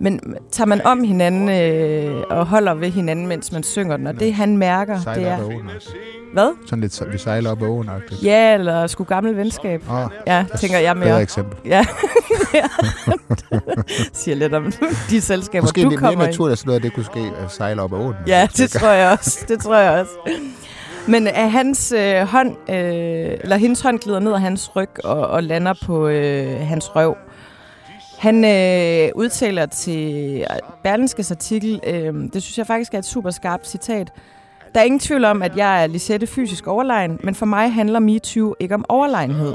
[0.00, 0.20] Men
[0.52, 4.34] tager man om hinanden øh, og holder ved hinanden, mens man synger den, og det
[4.34, 5.54] han mærker, det Sejler op ad er...
[5.56, 5.70] åen.
[6.32, 6.52] Hvad?
[6.66, 8.24] Sådan lidt, så vi sejler op ad åen -agtigt.
[8.24, 9.82] Ja, eller sgu gammel venskab.
[9.90, 11.22] Åh, Ja, tænker jeg bedre mere.
[11.22, 11.58] eksempel.
[11.70, 11.84] Ja,
[14.12, 14.72] siger lidt om
[15.10, 16.26] de selskaber, Måske du mere kommer i.
[16.26, 18.14] naturligt, at sådan noget, det kunne ske at sejle op ad åen.
[18.26, 19.44] Ja, det tror jeg også.
[19.48, 20.12] Det tror jeg også.
[21.08, 22.76] Men at hans øh, hånd, øh,
[23.40, 27.16] eller hendes hånd glider ned ad hans ryg og, og lander på øh, hans røv.
[28.24, 33.30] Han øh, udtaler til øh, Berlinskes artikel, øh, det synes jeg faktisk er et super
[33.30, 34.12] skarpt citat,
[34.74, 37.98] der er ingen tvivl om, at jeg er Lisette fysisk overlegen, men for mig handler
[37.98, 39.54] MeToo ikke om overlegenhed.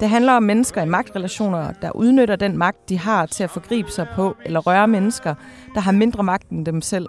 [0.00, 3.90] Det handler om mennesker i magtrelationer, der udnytter den magt, de har til at forgribe
[3.90, 5.34] sig på eller røre mennesker,
[5.74, 7.06] der har mindre magt end dem selv.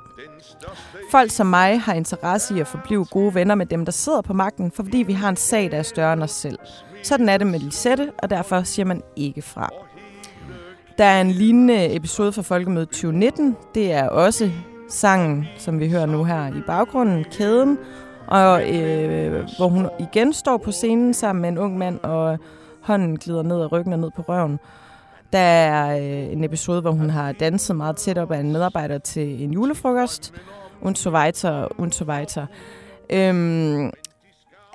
[1.11, 4.33] Folk som mig har interesse i at forblive gode venner med dem, der sidder på
[4.33, 6.59] magten, for fordi vi har en sag, der er større end os selv.
[7.03, 9.69] Sådan er det med Lisette, og derfor siger man ikke fra.
[10.97, 13.57] Der er en lignende episode fra Folkemødet 2019.
[13.75, 14.51] Det er også
[14.89, 17.77] sangen, som vi hører nu her i baggrunden, Kæden,
[18.27, 22.39] og øh, hvor hun igen står på scenen sammen med en ung mand, og
[22.81, 24.59] hånden glider ned og ryggen og ned på røven.
[25.33, 28.97] Der er øh, en episode, hvor hun har danset meget tæt op af en medarbejder
[28.97, 30.33] til en julefrokost.
[30.81, 32.45] Und so weiter, und so weiter.
[33.09, 33.91] Øhm,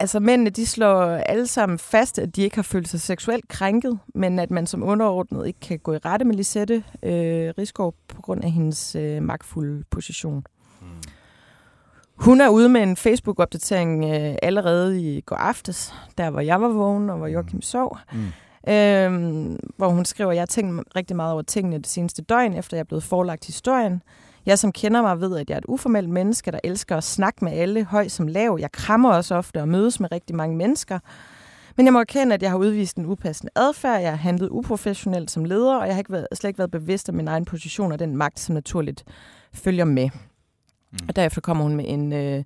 [0.02, 3.98] altså mændene, de slår alle sammen fast, at de ikke har følt sig seksuelt krænket,
[4.14, 8.22] men at man som underordnet ikke kan gå i rette med Lisette øh, Rigsgaard på
[8.22, 10.44] grund af hendes øh, magtfulde position.
[10.80, 10.86] Mm.
[12.14, 16.68] Hun er ude med en Facebook-opdatering øh, allerede i går aftes, der hvor jeg var
[16.68, 17.98] vågen og hvor Joachim sov.
[18.12, 18.72] Mm.
[18.72, 22.54] Øhm, hvor hun skriver, at jeg har tænkt rigtig meget over tingene det seneste døgn,
[22.54, 24.02] efter jeg er blevet forelagt historien.
[24.46, 27.44] Jeg, som kender mig, ved, at jeg er et uformelt menneske, der elsker at snakke
[27.44, 28.58] med alle, høj som lav.
[28.60, 30.98] Jeg krammer også ofte og mødes med rigtig mange mennesker.
[31.76, 35.30] Men jeg må erkende, at jeg har udvist en upassende adfærd, jeg har handlet uprofessionelt
[35.30, 37.92] som leder, og jeg har ikke været, slet ikke været bevidst om min egen position
[37.92, 39.04] og den magt, som naturligt
[39.52, 40.10] følger med.
[40.92, 40.98] Mm.
[41.08, 42.44] Og derefter kommer hun med en øh,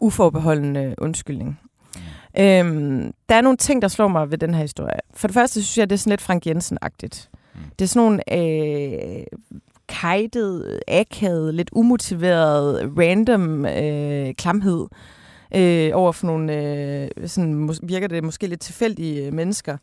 [0.00, 1.60] uforbeholdende undskyldning.
[1.94, 2.42] Mm.
[2.42, 5.00] Øhm, der er nogle ting, der slår mig ved den her historie.
[5.14, 7.28] For det første synes jeg, det er sådan lidt Frank Jensen-agtigt.
[7.54, 7.60] Mm.
[7.78, 9.24] Det er sådan nogle øh,
[9.88, 14.86] kajtet, akavet, lidt umotiveret, random øh, klamhed
[15.54, 19.76] øh, over for nogle, øh, sådan, virker det måske lidt tilfældige øh, mennesker.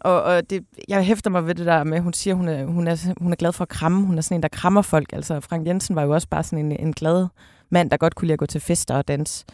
[0.00, 2.48] Og, og det, jeg hæfter mig ved det der med, at hun siger, at hun
[2.48, 4.06] er, hun, er, hun er glad for at kramme.
[4.06, 5.12] Hun er sådan en, der krammer folk.
[5.12, 7.26] Altså, Frank Jensen var jo også bare sådan en, en glad
[7.70, 9.44] mand, der godt kunne lide at gå til fester og danse.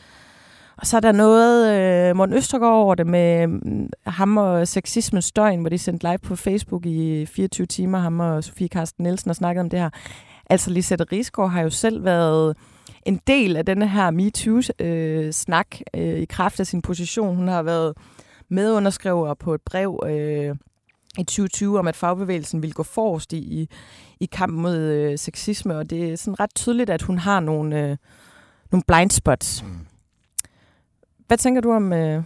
[0.76, 5.24] Og så er der noget, øh, Morten Østergaard over det med øh, ham og sexismens
[5.24, 9.30] støjen, hvor de sendte live på Facebook i 24 timer, ham og Sofie Karsten Nielsen,
[9.30, 9.90] og snakkede om det her.
[10.50, 12.56] Altså, Lisette Rigsgaard har jo selv været
[13.06, 17.37] en del af denne her MeToo-snak øh, øh, i kraft af sin position.
[17.37, 17.96] Hun har været
[18.48, 20.56] medunderskriver på et brev øh,
[21.18, 23.68] i 2020 om, at fagbevægelsen ville gå forrest i, i,
[24.20, 27.80] i kampen mod øh, sexisme, og det er sådan ret tydeligt, at hun har nogle,
[27.80, 27.96] øh,
[28.72, 29.62] nogle blind spots.
[29.62, 29.93] Mm.
[31.26, 31.92] Hvad tænker du om...
[31.92, 32.22] Øh...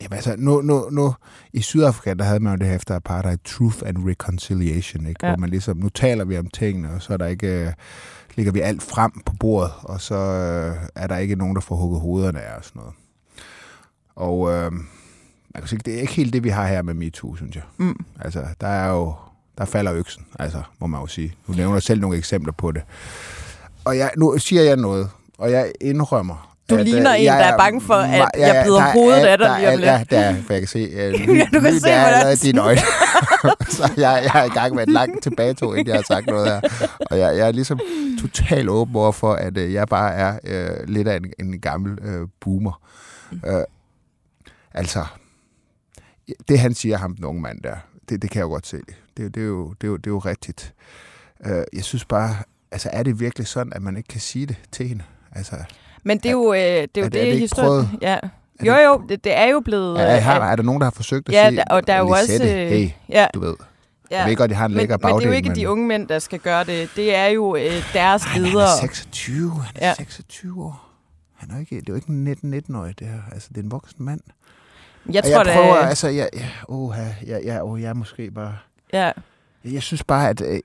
[0.00, 1.14] Jamen altså, nu, nu, nu,
[1.52, 5.26] i Sydafrika, der havde man jo det her efter apartheid, truth and reconciliation, ikke?
[5.26, 5.30] Ja.
[5.30, 7.72] hvor man ligesom, nu taler vi om tingene, og så er der ikke, øh,
[8.34, 11.76] ligger vi alt frem på bordet, og så øh, er der ikke nogen, der får
[11.76, 12.94] hugget hovederne af og sådan noget.
[14.16, 17.36] Og øh, man kan sige, det er ikke helt det, vi har her med MeToo,
[17.36, 17.64] synes jeg.
[17.76, 18.04] Mm.
[18.20, 19.14] Altså, der er jo,
[19.58, 21.34] der falder øksen, altså, må man jo sige.
[21.46, 22.82] Du nævner selv nogle eksempler på det.
[23.84, 27.38] Og jeg, nu siger jeg noget, og jeg indrømmer, du at, ligner øh, en, jeg,
[27.38, 29.86] der er bange for, at ja, jeg bliver hovedet af dig lige om lidt.
[29.86, 32.60] Ja, det er, for jeg kan se, uh, ja, du kan se, er i dine
[32.60, 32.80] øjne.
[33.76, 36.46] så jeg, jeg er i gang med et langt tilbagetog, inden jeg har sagt noget
[36.46, 36.60] her.
[37.10, 37.80] Og jeg, jeg er ligesom
[38.20, 42.20] totalt åben over for, at uh, jeg bare er uh, lidt af en, en gammel
[42.20, 42.80] uh, boomer.
[43.32, 43.62] Uh,
[44.74, 45.06] altså,
[46.48, 47.76] det han siger, ham den unge mand der,
[48.08, 48.76] det, det kan jeg jo godt se.
[49.16, 50.74] Det, det, er, jo, det, er, jo, det er jo rigtigt.
[51.46, 52.36] Uh, jeg synes bare,
[52.72, 55.04] altså er det virkelig sådan, at man ikke kan sige det til hende?
[55.36, 55.56] Altså,
[56.02, 57.88] Men det er jo, øh, det, er jo er det, det, det historien...
[58.02, 58.18] Ja.
[58.66, 59.98] Jo, jo, det, det er jo blevet...
[59.98, 61.98] Ja, er, har, er der nogen, der har forsøgt at ja, sige, og der er
[61.98, 62.44] jo også...
[62.44, 63.26] hey, ja.
[63.34, 63.54] du ved.
[64.10, 64.18] Ja.
[64.18, 65.56] Jeg ved godt, de har en lækker bagdel, men det er jo ikke men...
[65.56, 66.90] de unge mænd, der skal gøre det.
[66.96, 68.66] Det er jo øh, deres Ej, ledere.
[68.80, 69.50] Han er 26.
[69.50, 69.94] Han er ja.
[69.94, 70.86] 26 år.
[71.34, 73.20] Han er ikke, det er jo ikke en 19-19-årig, det her.
[73.32, 74.20] Altså, det er en voksen mand.
[75.12, 75.88] Jeg tror, jeg prøver, det...
[75.88, 76.94] altså, jeg, jeg, oh,
[77.26, 78.56] jeg, jeg, oh, jeg er måske bare...
[78.92, 79.12] Ja.
[79.72, 80.40] Jeg synes bare, at...
[80.40, 80.60] Øh,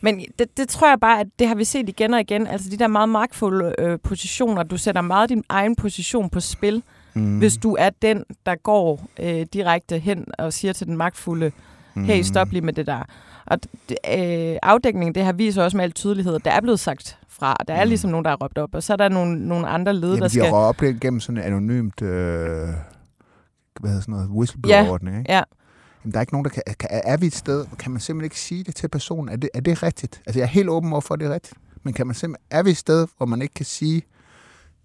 [0.00, 2.46] men det, det tror jeg bare, at det har vi set igen og igen.
[2.46, 4.62] Altså de der meget magtfulde øh, positioner.
[4.62, 6.82] Du sætter meget din egen position på spil,
[7.14, 7.38] mm.
[7.38, 11.52] hvis du er den, der går øh, direkte hen og siger til den magtfulde,
[11.96, 13.02] hey, stop lige med det der.
[13.46, 13.58] Og
[13.90, 17.56] øh, afdækningen, det har vist også med al tydelighed, at der er blevet sagt fra.
[17.68, 17.88] Der er mm.
[17.88, 20.22] ligesom nogen, der har råbt op, og så er der nogle, nogle andre led, Jamen,
[20.22, 20.42] der skal...
[20.42, 22.02] de har råbt gennem sådan en anonymt...
[22.02, 22.08] Øh,
[23.80, 24.28] hvad hedder sådan noget?
[24.28, 25.32] Whistleblower-ordning, ikke?
[25.32, 25.42] Ja,
[26.06, 26.88] Jamen, der er ikke nogen, der kan, kan...
[26.92, 29.28] Er vi et sted, kan man simpelthen ikke sige det til personen?
[29.28, 30.22] Er det, er det rigtigt?
[30.26, 31.54] Altså, jeg er helt åben over for, at det er rigtigt.
[31.82, 32.58] Men kan man simpelthen...
[32.58, 34.02] Er vi et sted, hvor man ikke kan sige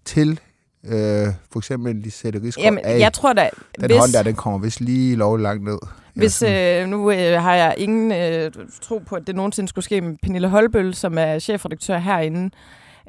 [0.04, 0.40] til
[0.84, 4.58] øh, for eksempel Lisette Rigsgaard, Jamen, jeg tror da, den hvis, hånd der, den kommer
[4.58, 5.78] vist lige lovligt langt ned.
[6.14, 8.50] Hvis, øh, nu øh, har jeg ingen øh,
[8.82, 12.50] tro på, at det nogensinde skulle ske med Pernille Holbøl, som er chefredaktør herinde,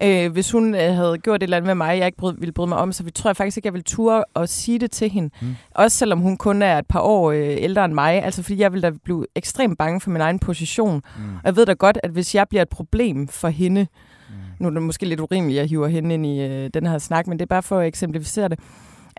[0.04, 2.52] øh, hvis hun øh, havde gjort et eller andet med mig, jeg ikke bryd, ville
[2.52, 4.92] bryde mig om, så vi tror jeg faktisk ikke, jeg ville ture og sige det
[4.92, 5.30] til hende.
[5.42, 5.56] Mm.
[5.76, 8.24] Også selvom hun kun er et par år øh, ældre end mig.
[8.24, 10.96] Altså fordi jeg ville da blive ekstremt bange for min egen position.
[10.96, 11.36] Mm.
[11.36, 13.88] Og jeg ved da godt, at hvis jeg bliver et problem for hende,
[14.30, 14.36] mm.
[14.60, 16.98] nu er det måske lidt urimeligt, at jeg hiver hende ind i øh, den her
[16.98, 18.60] snak, men det er bare for at eksemplificere det.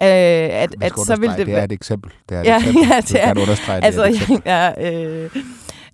[0.02, 2.10] Øh, at, at så vil det, det er et eksempel.
[2.28, 2.82] Det er et ja, eksempel.
[2.90, 4.42] Ja, det er, du kan understrege, det altså, er et eksempel.
[4.46, 5.30] ja, øh,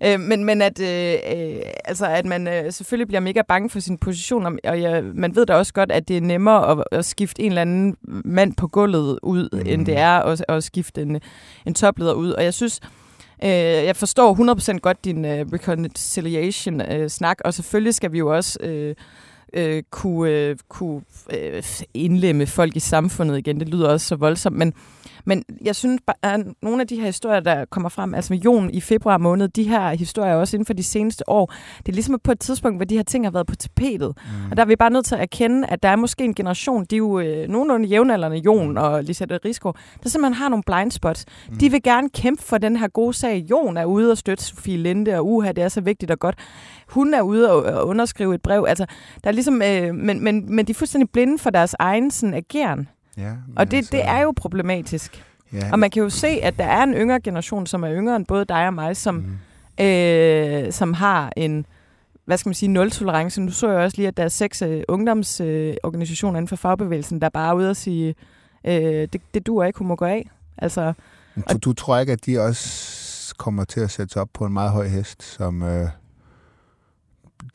[0.03, 3.79] øh, men, men at, øh, øh, altså, at man øh, selvfølgelig bliver mega bange for
[3.79, 6.83] sin position, og, og ja, man ved da også godt, at det er nemmere at,
[6.91, 9.61] at skifte en eller anden mand på gulvet ud, mm.
[9.65, 11.21] end det er at, at skifte en,
[11.65, 12.31] en topleder ud.
[12.31, 12.79] Og jeg synes,
[13.43, 18.59] øh, jeg forstår 100% godt din øh, reconciliation-snak, øh, og selvfølgelig skal vi jo også...
[18.61, 18.95] Øh,
[19.53, 21.01] øh, kunne, øh, kunne
[21.33, 23.59] øh, indlemme folk i samfundet igen.
[23.59, 24.73] Det lyder også så voldsomt, men,
[25.25, 28.69] men jeg synes, at nogle af de her historier, der kommer frem, altså med Jon
[28.69, 32.19] i februar måned, de her historier også inden for de seneste år, det er ligesom
[32.23, 34.17] på et tidspunkt, hvor de her ting har været på tapetet.
[34.17, 34.51] Mm.
[34.51, 36.85] Og der er vi bare nødt til at erkende, at der er måske en generation,
[36.85, 40.91] de er jo øh, nogenlunde jævnaldrende, Jon og Lisette Risko, der simpelthen har nogle blind
[40.91, 41.25] spots.
[41.49, 41.57] Mm.
[41.57, 43.45] De vil gerne kæmpe for den her gode sag.
[43.49, 46.35] Jon er ude og støtte Sofie Linde, og uha, det er så vigtigt og godt.
[46.87, 48.65] Hun er ude og underskrive et brev.
[48.67, 48.85] Altså,
[49.23, 52.33] der er ligesom, øh, men, men, men de er fuldstændig blinde for deres egen sådan,
[52.33, 52.87] ageren.
[53.17, 55.25] Ja, og det, altså, det er jo problematisk.
[55.53, 55.71] Ja.
[55.71, 58.25] Og man kan jo se, at der er en yngre generation, som er yngre end
[58.25, 59.15] både dig og mig, som,
[59.79, 59.85] mm.
[59.85, 61.65] øh, som har en,
[62.25, 63.41] hvad skal man sige, nul-tolerance.
[63.41, 67.21] Nu så jeg også lige, at der er seks øh, ungdomsorganisationer øh, inden for fagbevægelsen,
[67.21, 68.15] der bare er ude og sige,
[68.65, 70.29] øh, det, det duer ikke, hun må gå af.
[70.57, 70.93] Altså,
[71.51, 74.53] du, du tror ikke, at de også kommer til at sætte sig op på en
[74.53, 75.87] meget høj hest, som øh,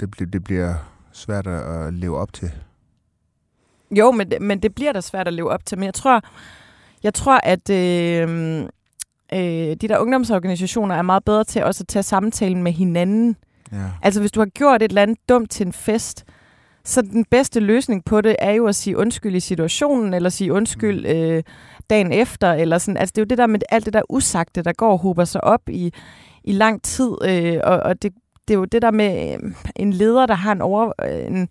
[0.00, 0.74] det, det bliver
[1.12, 2.52] svært at leve op til?
[3.90, 5.78] Jo, men, men det bliver da svært at leve op til.
[5.78, 6.20] Men jeg tror,
[7.02, 8.60] jeg tror at øh,
[9.32, 13.36] øh, de der ungdomsorganisationer er meget bedre til også at tage samtalen med hinanden.
[13.72, 13.78] Ja.
[14.02, 16.24] Altså hvis du har gjort et eller andet dumt til en fest,
[16.84, 20.52] så den bedste løsning på det er jo at sige undskyld i situationen, eller sige
[20.52, 21.20] undskyld mm.
[21.20, 21.42] øh,
[21.90, 22.96] dagen efter, eller sådan.
[22.96, 25.24] Altså det er jo det der med alt det der usagte, der går og hober
[25.24, 25.92] sig op i,
[26.44, 28.12] i lang tid, øh, og, og det,
[28.48, 31.48] det er jo det der med øh, en leder, der har en, over, øh, en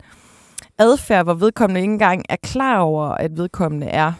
[0.78, 4.14] adfærd, hvor vedkommende ikke engang er klar over, at vedkommende er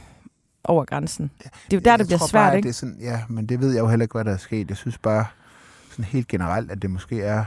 [0.64, 1.32] over grænsen.
[1.38, 2.68] Det er jo der, jeg det bliver svært, bare, ikke?
[2.68, 4.70] Det er sådan, ja, men det ved jeg jo heller ikke, hvad der er sket.
[4.70, 5.26] Jeg synes bare
[5.90, 7.46] sådan helt generelt, at det måske er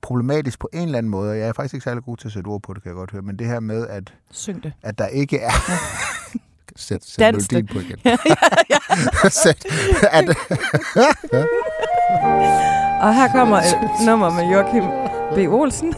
[0.00, 2.32] problematisk på en eller anden måde, og jeg er faktisk ikke særlig god til at
[2.32, 4.72] sætte ord på det, kan jeg godt høre, men det her med, at, Syng det.
[4.82, 5.50] at der ikke er...
[6.76, 7.98] sæt, sæt melodien på igen.
[8.04, 8.34] ja, ja,
[8.70, 9.28] ja.
[9.42, 9.66] sæt,
[10.12, 10.28] at,
[13.00, 14.84] og her kommer et nummer med Joachim
[15.34, 15.52] B.
[15.52, 15.94] Olsen.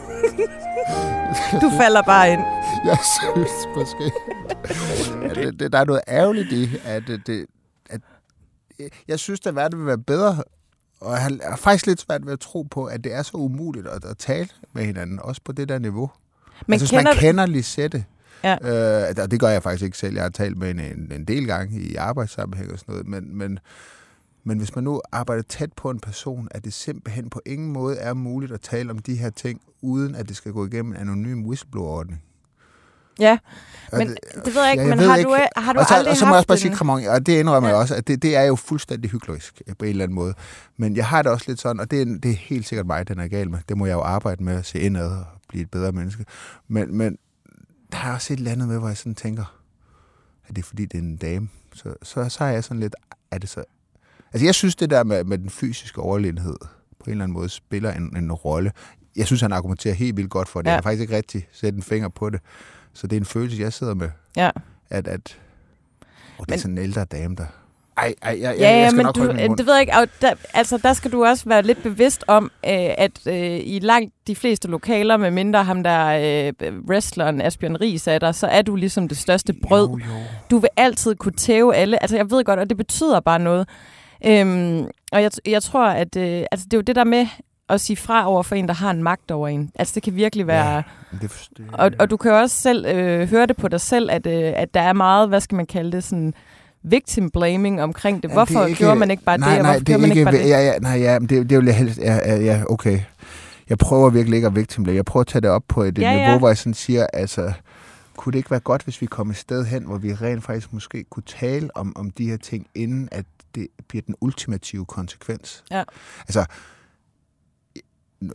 [1.60, 2.40] Du falder bare ind.
[2.90, 4.12] Jeg synes måske,
[5.24, 7.46] at det, det, der er noget ærgerligt i, at, det,
[7.90, 8.00] at
[9.08, 10.42] jeg synes, at verden vil være bedre,
[11.00, 13.86] og jeg har faktisk lidt svært ved at tro på, at det er så umuligt
[13.86, 16.10] at, at tale med hinanden, også på det der niveau.
[16.66, 17.04] Men altså, kender...
[17.04, 18.04] man kender Lisette,
[18.44, 18.56] Ja.
[19.10, 20.14] Øh, det gør jeg faktisk ikke selv.
[20.14, 23.38] Jeg har talt med en, en, en del gange i arbejdssammenhæng og sådan noget, men,
[23.38, 23.58] men
[24.44, 27.96] men hvis man nu arbejder tæt på en person, at det simpelthen på ingen måde
[27.96, 30.98] er muligt at tale om de her ting, uden at det skal gå igennem en
[30.98, 32.22] anonym whistleblower-ordning.
[33.18, 33.38] Ja,
[33.92, 35.30] men det, det ved jeg ikke, ja, jeg men har, ikke.
[35.30, 37.06] Du, har du og så, aldrig Og så må jeg også bare sige, come on,
[37.06, 37.74] og det indrømmer ja.
[37.74, 40.34] jeg også, at det, det er jo fuldstændig hyklerisk på en eller anden måde.
[40.76, 43.08] Men jeg har det også lidt sådan, og det er, det er helt sikkert mig,
[43.08, 43.58] den er gal med.
[43.68, 46.24] Det må jeg jo arbejde med at se indad og blive et bedre menneske.
[46.68, 47.18] Men, men
[47.92, 49.58] der er også et eller andet med, hvor jeg sådan tænker,
[50.48, 51.48] at det er fordi, det er en dame.
[51.74, 52.96] Så, så, så er jeg sådan lidt,
[53.30, 53.64] er det så
[54.32, 56.56] Altså jeg synes, det der med, med den fysiske overlegenhed
[56.98, 58.72] på en eller anden måde spiller en, en rolle.
[59.16, 60.66] Jeg synes, han argumenterer helt vildt godt for det.
[60.66, 60.70] Ja.
[60.70, 62.40] Jeg har faktisk ikke rigtig sætte en finger på det.
[62.92, 64.08] Så det er en følelse, jeg sidder med.
[64.36, 64.50] Ja.
[64.90, 65.38] At, at
[66.38, 67.46] oh, det Men, er sådan en ældre dame, der...
[67.96, 69.92] Ej, ej, jeg, ja, jeg, jeg skal men nok du, det ved jeg ikke.
[70.20, 72.50] Der, altså, der skal du også være lidt bevidst om, øh,
[72.98, 78.06] at øh, i langt de fleste lokaler, med mindre ham der øh, wrestleren Asbjørn Ries
[78.06, 79.88] er der, så er du ligesom det største brød.
[79.88, 80.22] Jo, jo.
[80.50, 82.02] Du vil altid kunne tæve alle.
[82.02, 83.68] Altså, jeg ved godt, og det betyder bare noget.
[84.26, 87.26] Øhm, og jeg, jeg tror, at øh, altså, det er jo det der med
[87.68, 89.70] at sige fra over for en, der har en magt over en.
[89.74, 90.74] Altså det kan virkelig være...
[90.74, 90.82] Ja,
[91.22, 94.10] det, det, og, og du kan jo også selv øh, høre det på dig selv,
[94.10, 96.34] at, øh, at der er meget, hvad skal man kalde det, sådan
[96.82, 98.28] victim blaming omkring det.
[98.28, 100.10] Ja, Hvorfor det ikke, gjorde man ikke bare nej, det, og nej, hvorfor gjorde man
[100.10, 100.48] ikke bare det?
[100.48, 101.98] Ja, ja, nej, ja, det, det vil jeg helst...
[101.98, 103.00] Ja, ja, ja, okay.
[103.68, 104.96] Jeg prøver virkelig ikke at victim blame.
[104.96, 106.38] Jeg prøver at tage det op på et ja, niveau, ja.
[106.38, 107.52] hvor jeg sådan siger, altså
[108.16, 110.72] kunne det ikke være godt, hvis vi kom et sted hen, hvor vi rent faktisk
[110.72, 115.64] måske kunne tale om, om de her ting, inden at det bliver den ultimative konsekvens.
[115.70, 115.84] Ja.
[116.20, 116.46] Altså,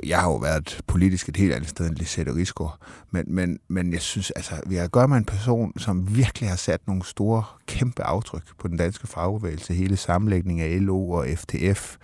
[0.06, 2.78] jeg har jo været politisk et helt andet sted end Lisette Rigsgaard,
[3.12, 6.50] men, men, men jeg synes, altså, vi har at gøre med en person, som virkelig
[6.50, 11.26] har sat nogle store, kæmpe aftryk på den danske fagbevægelse, hele sammenlægningen af LO og
[11.38, 11.98] FTF.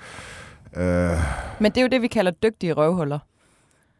[0.75, 1.17] Øh.
[1.59, 3.19] Men det er jo det, vi kalder dygtige røvhuller.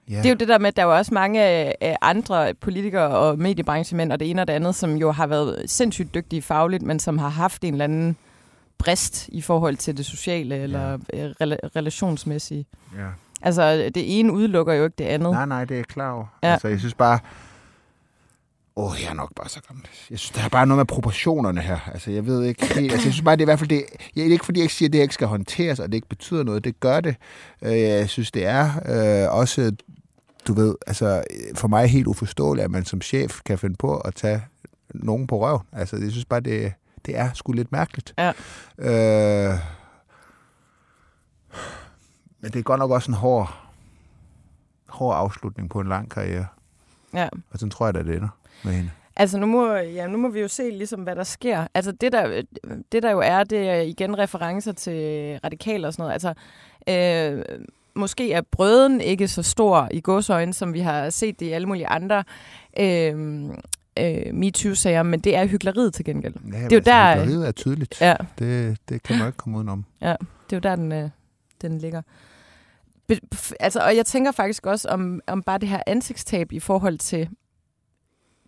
[0.10, 0.18] Ja.
[0.18, 3.08] Det er jo det der med, at der er jo også mange øh, andre politikere
[3.08, 6.84] og mediebranchemænd og det ene og det andet, som jo har været sindssygt dygtige fagligt,
[6.84, 8.16] men som har haft en eller anden
[8.78, 11.26] brist i forhold til det sociale eller ja.
[11.26, 12.66] Øh, rela- relationsmæssige.
[12.98, 13.08] Ja.
[13.42, 15.32] Altså, det ene udelukker jo ikke det andet.
[15.32, 16.26] Nej, nej, det er klar over.
[16.44, 16.52] Ja.
[16.52, 17.20] Altså, jeg synes bare...
[18.76, 19.86] Åh, oh, jeg er nok bare så gammel.
[20.10, 21.90] Jeg synes, der er bare noget med proportionerne her.
[21.94, 22.92] Altså, jeg ved ikke helt...
[22.92, 23.84] Altså, jeg synes bare, det er i hvert fald det...
[24.16, 26.44] Jeg, ikke fordi, jeg ikke siger, at det ikke skal håndteres, og det ikke betyder
[26.44, 26.64] noget.
[26.64, 27.16] Det gør det.
[27.62, 28.70] Øh, jeg synes, det er
[29.26, 29.72] øh, også...
[30.48, 31.24] Du ved, altså,
[31.56, 34.42] for mig er helt uforståeligt, at man som chef kan finde på at tage
[34.90, 35.62] nogen på røv.
[35.72, 36.74] Altså, jeg synes bare, det,
[37.06, 38.14] det er sgu lidt mærkeligt.
[38.18, 38.30] Ja.
[38.78, 39.60] Øh,
[42.40, 43.56] men det er godt nok også en hård,
[44.90, 46.46] hård afslutning på en lang karriere.
[47.14, 47.30] Ja.
[47.52, 48.92] Og sådan tror jeg, at det ender med hende.
[49.16, 51.68] Altså nu må, ja, nu må vi jo se, ligesom, hvad der sker.
[51.74, 52.42] Altså det der,
[52.92, 56.14] det der jo er, det er igen referencer til radikaler og sådan noget.
[56.14, 56.34] Altså
[56.90, 61.52] øh, måske er brøden ikke så stor i godsøjne, som vi har set det i
[61.52, 62.24] alle mulige andre
[62.80, 63.50] øh,
[64.00, 66.34] øh, MeToo-sager, men det er hyggeleriet til gengæld.
[66.34, 68.02] Ja, det er jo altså, der, hyggeleriet er tydeligt.
[68.02, 68.16] Ja.
[68.40, 69.86] Det, det kan man ikke komme udenom.
[70.02, 70.16] Ja,
[70.50, 71.10] det er jo der, den, øh,
[71.62, 72.02] den ligger.
[73.08, 73.20] Be,
[73.60, 77.30] altså, og jeg tænker faktisk også om, om bare det her ansigtstab i forhold til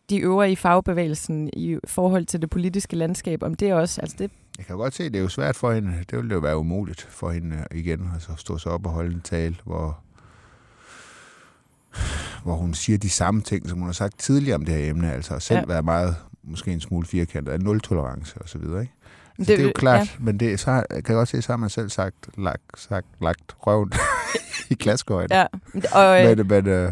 [0.10, 4.32] de øvrige i fagbevægelsen, i forhold til det politiske landskab, om det også, altså det...
[4.58, 7.02] Jeg kan godt se, det er jo svært for hende, det ville jo være umuligt
[7.02, 10.00] for hende igen, altså stå sig op og holde en tale, hvor
[12.44, 15.14] hvor hun siger de samme ting, som hun har sagt tidligere om det her emne,
[15.14, 15.66] altså selv ja.
[15.66, 18.94] være meget, måske en smule firkantet, af nul-tolerance og så videre, ikke?
[19.38, 20.06] Altså, det, det er jo klart, ja.
[20.20, 23.56] men det, så kan jeg godt se, så har man selv sagt, lagt, sagt, lagt
[23.60, 23.92] røven
[24.72, 25.32] i klaskøjden.
[25.32, 25.46] Ja,
[25.92, 26.92] og, øh, men, men, øh,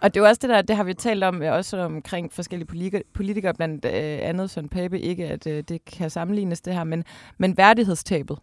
[0.00, 3.02] og det er jo også det der, det har vi talt om, også omkring forskellige
[3.14, 7.04] politikere, blandt øh, andet Søren Pape, ikke at øh, det kan sammenlignes det her, men,
[7.38, 8.38] men værdighedstabet.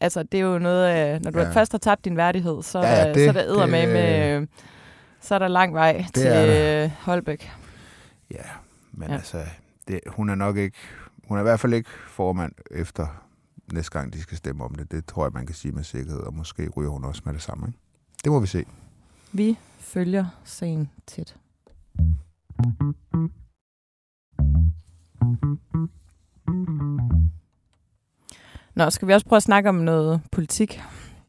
[0.00, 1.50] Altså, det er jo noget, øh, når du ja.
[1.50, 4.46] først har tabt din værdighed, så, ja, ja, det, så er der med, med, øh,
[5.20, 7.50] så er der lang vej til øh, Holbæk.
[8.30, 8.42] Ja,
[8.92, 9.14] men ja.
[9.14, 9.42] altså,
[9.88, 10.76] det, hun er nok ikke,
[11.28, 13.06] hun er i hvert fald ikke formand efter
[13.72, 14.90] næste gang, de skal stemme om det.
[14.90, 17.42] Det tror jeg, man kan sige med sikkerhed, og måske ryger hun også med det
[17.42, 17.66] samme.
[17.66, 17.78] Ikke?
[18.24, 18.64] Det må vi se.
[19.32, 19.58] Vi
[19.88, 21.36] følger sagen tæt.
[28.74, 30.82] Nå, skal vi også prøve at snakke om noget politik?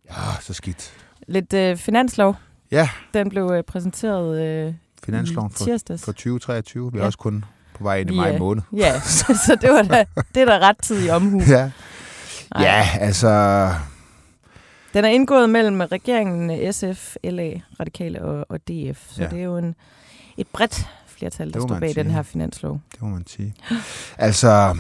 [0.09, 0.93] Ja, så skidt.
[1.27, 2.35] Lidt øh, finanslov.
[2.71, 2.89] Ja.
[3.13, 6.05] Den blev øh, præsenteret øh, Finansloven for, tirsdags.
[6.05, 6.91] for 2023.
[6.91, 7.05] Vi er ja.
[7.05, 8.63] også kun på vej ind i maj måned.
[8.73, 8.99] Ja,
[9.45, 11.41] så det var da, det er da ret tid i omhu.
[11.47, 11.71] Ja.
[12.59, 13.29] ja, altså...
[14.93, 19.11] Den er indgået mellem regeringen, SF, LA, Radikale og, og DF.
[19.11, 19.29] Så ja.
[19.29, 19.75] det er jo en,
[20.37, 22.03] et bredt flertal, der står bag sige.
[22.03, 22.81] den her finanslov.
[22.91, 23.55] Det må man sige.
[24.17, 24.75] altså,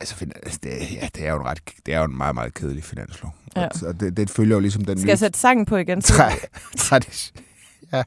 [0.00, 2.54] altså, altså det, ja, det er jo en ret, det er jo en meget, meget
[2.54, 3.34] kedelig finanslov.
[3.56, 3.68] Ja.
[3.86, 4.98] Og det, det følger jo ligesom den...
[4.98, 6.02] Skal jeg sætte sangen på igen?
[6.02, 6.14] Så...
[6.76, 7.44] Tradition.
[7.92, 8.02] ja.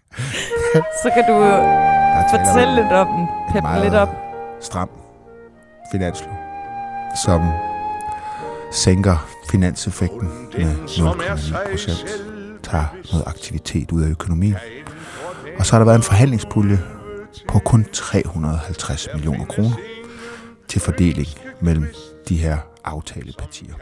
[1.03, 1.35] så kan du
[2.29, 4.09] fortælle lidt om den, peppe lidt op.
[4.61, 4.89] Stram
[5.91, 6.33] finanslov,
[7.23, 7.41] som
[8.71, 12.05] sænker finanseffekten med 0,9 procent,
[12.63, 14.55] tager noget aktivitet ud af økonomien.
[15.59, 16.79] Og så har der været en forhandlingspulje
[17.47, 19.75] på kun 350 millioner kroner
[20.67, 21.27] til fordeling
[21.61, 21.85] mellem
[22.29, 23.73] de her aftalepartier.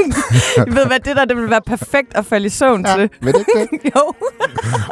[0.56, 3.10] jeg ved hvad, det der det vil være perfekt at falde i søvn ja, til.
[3.20, 3.94] Ved det ikke det?
[3.96, 4.12] jo.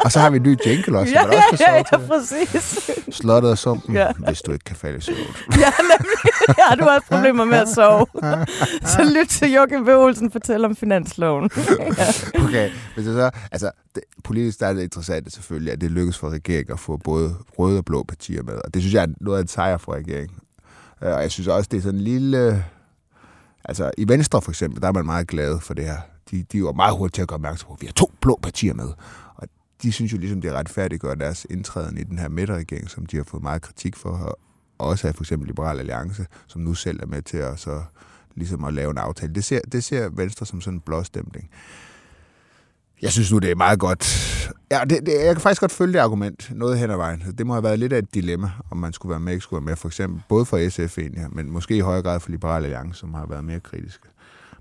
[0.03, 1.13] og så har vi en ny jingle også.
[1.13, 2.89] Ja, ja, også ja, ja, præcis.
[3.11, 4.07] Slottet og sumpen, ja.
[4.27, 5.17] hvis du ikke kan falde i søvn.
[5.17, 6.17] ja, nemlig.
[6.47, 8.05] Ja, du har også problemer med at sove.
[8.95, 9.89] så lyt til Joachim V.
[9.89, 11.49] Olsen fortælle om finansloven.
[11.97, 12.43] ja.
[12.43, 16.17] Okay, hvis det så, altså, det, politisk der er det interessant selvfølgelig, at det lykkes
[16.17, 18.53] for regeringen at få både røde og blå partier med.
[18.53, 20.37] Og det synes jeg er noget af en sejr for regeringen.
[21.03, 22.65] Øh, og jeg synes også, det er sådan en lille
[23.69, 25.97] Altså i Venstre for eksempel, der er man meget glad for det her.
[26.31, 28.39] De, de var meget hurtigt til at gøre opmærksom på, at vi har to blå
[28.43, 28.89] partier med.
[29.35, 29.47] Og
[29.83, 33.17] de synes jo ligesom, det er retfærdiggør deres indtræden i den her midterregering, som de
[33.17, 34.09] har fået meget kritik for.
[34.09, 34.37] Og
[34.87, 37.81] også af for eksempel Liberal Alliance, som nu selv er med til at, så,
[38.35, 39.35] ligesom at lave en aftale.
[39.35, 41.49] Det ser, det ser Venstre som sådan en blåstemning.
[43.01, 44.51] Jeg synes nu, det er meget godt.
[44.71, 47.23] Ja, det, det, jeg kan faktisk godt følge det argument noget hen ad vejen.
[47.37, 49.61] Det må have været lidt af et dilemma, om man skulle være med, ikke skulle
[49.61, 49.75] være med.
[49.75, 53.13] For eksempel både for SF egentlig, men måske i højere grad for Liberale Alliance, som
[53.13, 54.07] har været mere kritiske.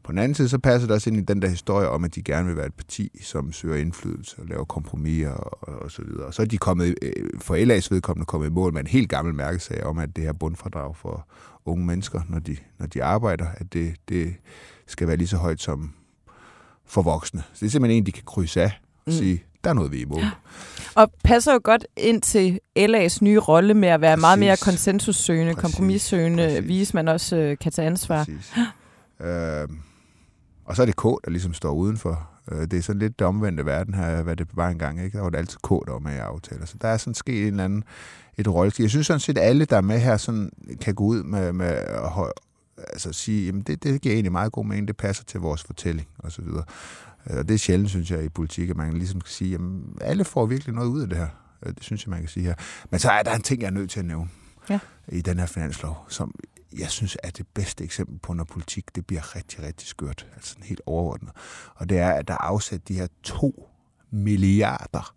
[0.03, 2.14] På den anden side, så passer det også ind i den der historie om, at
[2.14, 6.02] de gerne vil være et parti, som søger indflydelse og laver kompromiser og, og så
[6.02, 6.27] videre.
[6.27, 9.09] Og så er de kommet, øh, for LA's vedkommende kommet i mål med en helt
[9.09, 11.27] gammel mærkesag om, at det her bundfradrag for
[11.65, 14.35] unge mennesker, når de, når de arbejder, at det, det
[14.87, 15.92] skal være lige så højt som
[16.87, 17.40] for voksne.
[17.40, 19.19] Så det er simpelthen en, de kan krydse af og mm.
[19.19, 20.19] sige, der er noget, vi imod.
[20.19, 20.31] Ja.
[20.94, 24.21] Og passer jo godt ind til LA's nye rolle med at være Præcis.
[24.21, 25.63] meget mere konsensussøgende, Præcis.
[25.63, 26.69] kompromissøgende, Præcis.
[26.69, 28.27] vise man også øh, kan tage ansvar.
[29.21, 29.69] øh,
[30.65, 33.27] og så er det K, der ligesom står udenfor Øh, det er sådan lidt det
[33.27, 35.04] omvendte verden her, hvad det var engang.
[35.04, 35.17] Ikke?
[35.17, 36.67] Der var det altid K, der var med i aftaler.
[36.67, 37.85] Så der er sådan sket en eller anden
[38.38, 38.73] et rolle.
[38.79, 40.50] Jeg synes sådan set, at alle, der er med her, sådan,
[40.81, 42.33] kan gå ud med, med at
[42.92, 46.09] altså, sige, jamen det, det giver egentlig meget god mening, det passer til vores fortælling
[46.19, 46.44] osv.
[46.44, 46.65] Og
[47.29, 50.46] det er sjældent, synes jeg, i politik, at man ligesom kan sige, jamen alle får
[50.46, 51.29] virkelig noget ud af det her.
[51.64, 52.54] Det synes jeg, man kan sige her.
[52.90, 54.29] Men så er der en ting, jeg er nødt til at nævne
[54.70, 54.79] ja.
[55.08, 56.35] i den her finanslov, som
[56.79, 60.26] jeg synes er det bedste eksempel på, når politik det bliver rigtig, rigtig skørt.
[60.35, 61.31] Altså helt overordnet.
[61.74, 63.68] Og det er, at der er afsat de her to
[64.10, 65.14] milliarder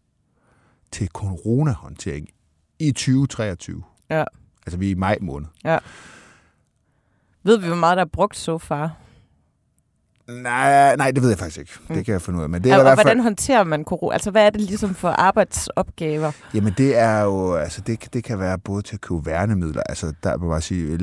[0.91, 2.30] til coronahåndtering
[2.80, 3.84] i 2023.
[4.09, 4.24] Ja.
[4.66, 5.47] Altså vi er i maj måned.
[5.64, 5.78] Ja.
[7.43, 8.97] Ved vi, hvor meget der er brugt så far?
[10.32, 11.72] Nej, nej, det ved jeg faktisk ikke.
[11.88, 12.04] Det mm.
[12.04, 12.50] kan jeg finde ud af.
[12.50, 13.06] Men det er og, i hvert fald...
[13.06, 14.14] hvordan håndterer man corona?
[14.14, 16.32] Altså, hvad er det ligesom for arbejdsopgaver?
[16.54, 19.84] Jamen, det er jo, altså, det, det kan være både til at købe værnemidler.
[19.90, 20.98] Altså, der må bare sige,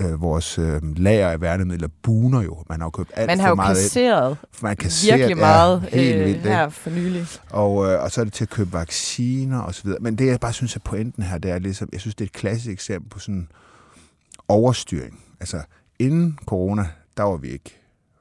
[0.00, 2.64] øh, vores øh, lager af værnemidler buner jo.
[2.68, 5.82] Man har jo købt alt man har for jo meget kasseret man kasserer, virkelig meget
[5.82, 7.26] helt øh, vildt, her for nylig.
[7.50, 9.98] Og, øh, og så er det til at købe vacciner og så videre.
[10.00, 12.28] Men det, jeg bare synes er pointen her, det er ligesom, jeg synes, det er
[12.28, 13.48] et klassisk eksempel på sådan
[14.48, 15.20] overstyring.
[15.40, 15.62] Altså,
[15.98, 17.79] inden corona, der var vi ikke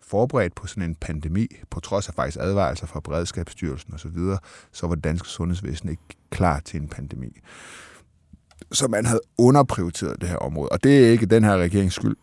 [0.10, 4.38] forberedt på sådan en pandemi, på trods af faktisk advarelser fra Beredskabsstyrelsen osv., så, videre,
[4.72, 7.40] så var det danske sundhedsvæsen ikke klar til en pandemi.
[8.72, 12.16] Så man havde underprioriteret det her område, og det er ikke den her regerings skyld.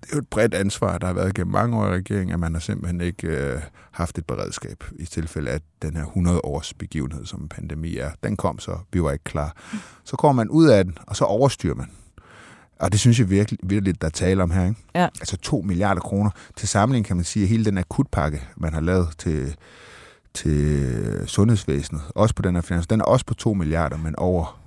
[0.00, 2.40] Det er jo et bredt ansvar, der har været gennem mange år i regeringen, at
[2.40, 3.60] man har simpelthen ikke øh,
[3.90, 8.10] haft et beredskab i tilfælde af den her 100-års begivenhed, som en pandemi er.
[8.24, 9.56] Den kom så, vi var ikke klar.
[10.04, 11.90] Så kommer man ud af den, og så overstyrer man.
[12.82, 14.64] Og det synes jeg virkelig, virkelig der er tale om her.
[14.64, 14.80] Ikke?
[14.94, 15.04] Ja.
[15.04, 16.30] Altså 2 milliarder kroner.
[16.56, 19.56] Til sammenligning kan man sige, at hele den akutpakke, man har lavet til,
[20.34, 24.60] til sundhedsvæsenet, også på den her finans, den er også på 2 milliarder, men over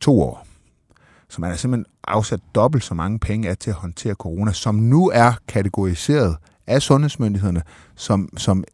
[0.00, 0.46] to år.
[1.28, 4.74] Så man har simpelthen afsat dobbelt så mange penge af til at håndtere corona, som
[4.74, 6.36] nu er kategoriseret
[6.66, 7.62] af sundhedsmyndighederne
[7.96, 8.64] som, som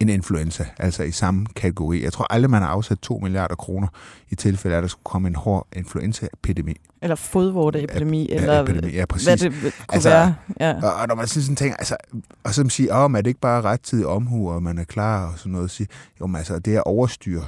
[0.00, 2.02] en influenza, altså i samme kategori.
[2.02, 3.88] Jeg tror aldrig, man har afsat 2 milliarder kroner
[4.30, 6.76] i tilfælde af, at der skulle komme en hård influenzaepidemi.
[7.02, 9.26] Eller fodvorteepidemi, ja, eller epidemi, ja, præcis.
[9.26, 10.34] hvad det kunne altså, være.
[10.60, 10.74] Ja.
[10.82, 11.96] Og, og når man sådan tænker, altså,
[12.44, 15.32] og så siger, om oh, er det ikke bare rettidig omhu, og man er klar
[15.32, 15.88] og sådan noget, at sige,
[16.20, 17.44] jo, men altså, det at overstyre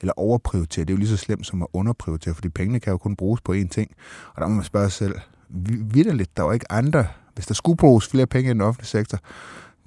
[0.00, 2.96] eller overprioritere, det er jo lige så slemt som at underprioritere, fordi pengene kan jo
[2.96, 3.90] kun bruges på én ting.
[4.34, 5.14] Og der må man spørge sig selv,
[5.92, 8.88] vidderligt, der er jo ikke andre, hvis der skulle bruges flere penge i den offentlige
[8.88, 9.18] sektor,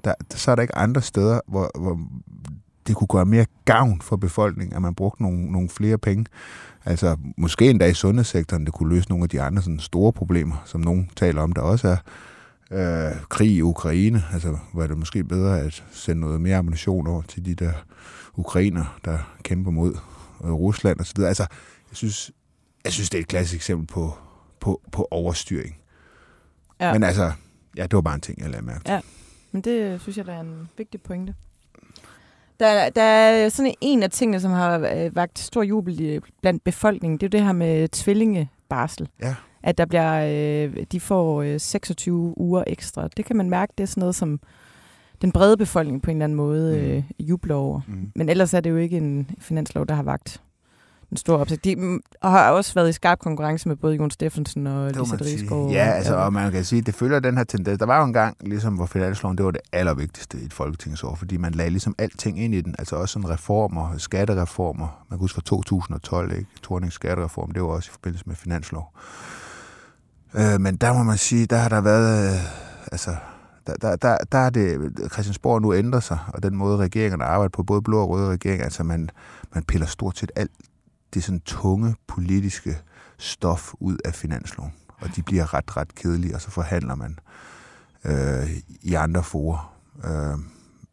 [0.03, 1.99] der, så er der ikke andre steder, hvor, hvor
[2.87, 6.25] det kunne gøre mere gavn for befolkningen, at man brugte nogle, nogle flere penge.
[6.85, 10.61] Altså måske endda i sundhedssektoren, det kunne løse nogle af de andre sådan, store problemer,
[10.65, 11.97] som nogen taler om, der også er.
[12.71, 17.21] Øh, krig i Ukraine, altså var det måske bedre at sende noget mere ammunition over
[17.21, 17.73] til de der
[18.35, 19.97] ukrainer, der kæmper mod
[20.43, 21.27] øh, Rusland og så videre.
[21.27, 21.43] Altså,
[21.91, 22.31] jeg synes,
[22.83, 24.13] jeg synes, det er et klassisk eksempel på,
[24.59, 25.75] på, på overstyring.
[26.79, 26.93] Ja.
[26.93, 27.31] Men altså,
[27.77, 28.91] ja, det var bare en ting, jeg lavede mærke til.
[28.91, 28.99] Ja.
[29.51, 31.35] Men det synes jeg, der er en vigtig pointe.
[32.59, 37.17] Der, der er sådan en af tingene, som har øh, vagt stor jubel blandt befolkningen,
[37.19, 39.09] det er det her med tvillingebarsel.
[39.21, 39.35] Ja.
[39.63, 40.25] At der bliver,
[40.67, 43.07] øh, de får 26 øh, uger ekstra.
[43.17, 44.39] Det kan man mærke, det er sådan noget, som
[45.21, 46.85] den brede befolkning på en eller anden måde mm.
[46.85, 47.81] øh, jubler over.
[47.87, 48.11] Mm.
[48.15, 50.41] Men ellers er det jo ikke en finanslov, der har vagt
[51.11, 51.63] en stor opsigt.
[51.63, 55.71] De mm, har også været i skarp konkurrence med både Jon Steffensen og Lise Rigsgaard.
[55.71, 57.79] Ja, altså, og man kan sige, at det følger den her tendens.
[57.79, 61.15] Der var jo en gang, ligesom, hvor finansloven, det var det allervigtigste i et folketingsår,
[61.15, 65.05] fordi man lagde ligesom alting ind i den, altså også sådan reformer, skattereformer.
[65.09, 66.45] Man kan huske fra 2012, ikke?
[66.63, 68.93] Tornings skattereform, det var også i forbindelse med finanslov.
[70.35, 72.39] Øh, men der må man sige, der har der været, øh,
[72.91, 73.15] altså,
[73.67, 77.49] der, der, der, der er det, Christiansborg nu ændrer sig, og den måde regeringerne arbejder
[77.49, 79.09] på, både blå og røde regeringer, altså man,
[79.53, 80.51] man piller stort set alt
[81.13, 82.77] det sådan tunge politiske
[83.17, 84.73] stof ud af finansloven.
[85.01, 87.19] Og de bliver ret, ret kedelige, og så forhandler man
[88.05, 88.49] øh,
[88.81, 90.39] i andre forer øh,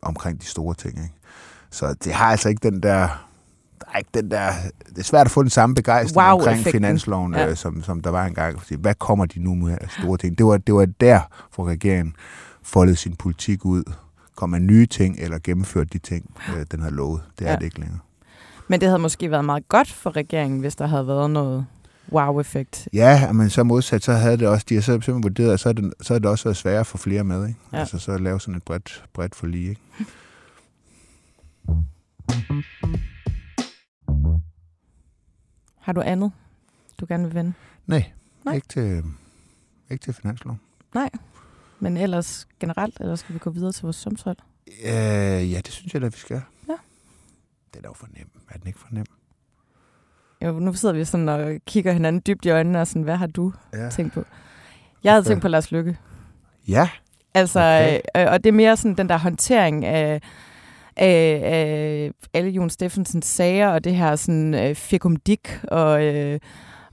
[0.02, 0.98] omkring de store ting.
[0.98, 1.14] Ikke?
[1.70, 3.24] Så det har altså ikke den der...
[3.80, 4.52] Der er ikke den der,
[4.88, 6.72] det er svært at få den samme begejstring wow, omkring effekten.
[6.72, 7.50] finansloven, ja.
[7.50, 8.60] øh, som, som der var engang.
[8.78, 10.38] Hvad kommer de nu med af store ting?
[10.38, 11.20] Det var, det var der,
[11.54, 12.14] hvor regeringen
[12.62, 13.84] foldede sin politik ud.
[14.36, 17.22] Kom med nye ting, eller gennemførte de ting, øh, den har lovet.
[17.38, 17.56] Det er ja.
[17.56, 17.98] det ikke længere.
[18.68, 21.66] Men det havde måske været meget godt for regeringen, hvis der havde været noget
[22.12, 22.88] wow-effekt.
[22.92, 25.94] Ja, men så modsat, så havde det også, de har simpelthen vurderet, at så det,
[26.00, 27.60] så er det også været sværere for flere med, ikke?
[27.72, 27.78] Ja.
[27.78, 29.80] Altså så at lave sådan et bredt, bredt forlig, ikke?
[35.80, 36.32] Har du andet,
[37.00, 37.52] du gerne vil vende?
[37.86, 38.04] Nej,
[38.44, 38.54] Nej.
[38.54, 39.02] Ikke, til,
[39.90, 40.56] ikke til finanslov.
[40.94, 41.10] Nej,
[41.80, 44.36] men ellers generelt, eller skal vi gå videre til vores sumshold?
[44.84, 46.42] Øh, ja, det synes jeg da, vi skal.
[47.78, 48.30] Den er jo for nem.
[48.50, 49.04] Er den ikke for nem?
[50.44, 53.26] Jo, nu sidder vi sådan og kigger hinanden dybt i øjnene og sådan, hvad har
[53.26, 53.90] du ja.
[53.90, 54.24] tænkt på?
[55.04, 55.96] Jeg havde tænkt på Lars Lykke.
[56.68, 56.88] Ja.
[57.34, 58.00] Altså, Okay.
[58.16, 60.20] øh, og det er mere sådan den der håndtering af,
[60.96, 66.40] af, af alle Jon Steffensens sager, og det her sådan øh, fikumdik, og, øh,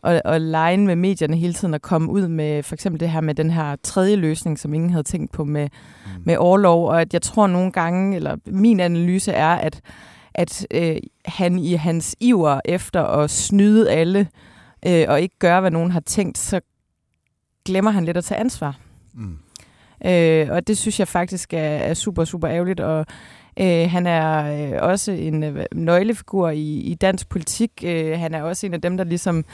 [0.01, 3.21] og, og lejen med medierne hele tiden at komme ud med for eksempel det her
[3.21, 5.69] med den her tredje løsning, som ingen havde tænkt på med,
[6.05, 6.23] mm.
[6.25, 9.81] med overlov, og at jeg tror nogle gange, eller min analyse er, at,
[10.36, 14.27] at øh, han i hans iver efter at snyde alle,
[14.88, 16.61] øh, og ikke gøre, hvad nogen har tænkt, så
[17.65, 18.77] glemmer han lidt at tage ansvar.
[19.13, 19.38] Mm.
[20.05, 22.79] Øh, og det synes jeg faktisk er, er super, super ærgerligt.
[22.79, 23.05] Og
[23.59, 27.71] øh, han er øh, også en øh, nøglefigur i, i dansk politik.
[27.86, 29.45] Øh, han er også en af dem, der ligesom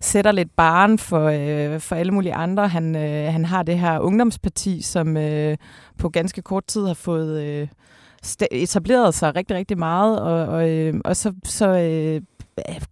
[0.00, 2.68] sætter lidt baren for, øh, for alle mulige andre.
[2.68, 5.56] Han, øh, han har det her ungdomsparti, som øh,
[5.98, 7.68] på ganske kort tid har fået øh,
[8.50, 10.20] etableret sig rigtig, rigtig meget.
[10.20, 12.22] Og, og, øh, og så, så øh,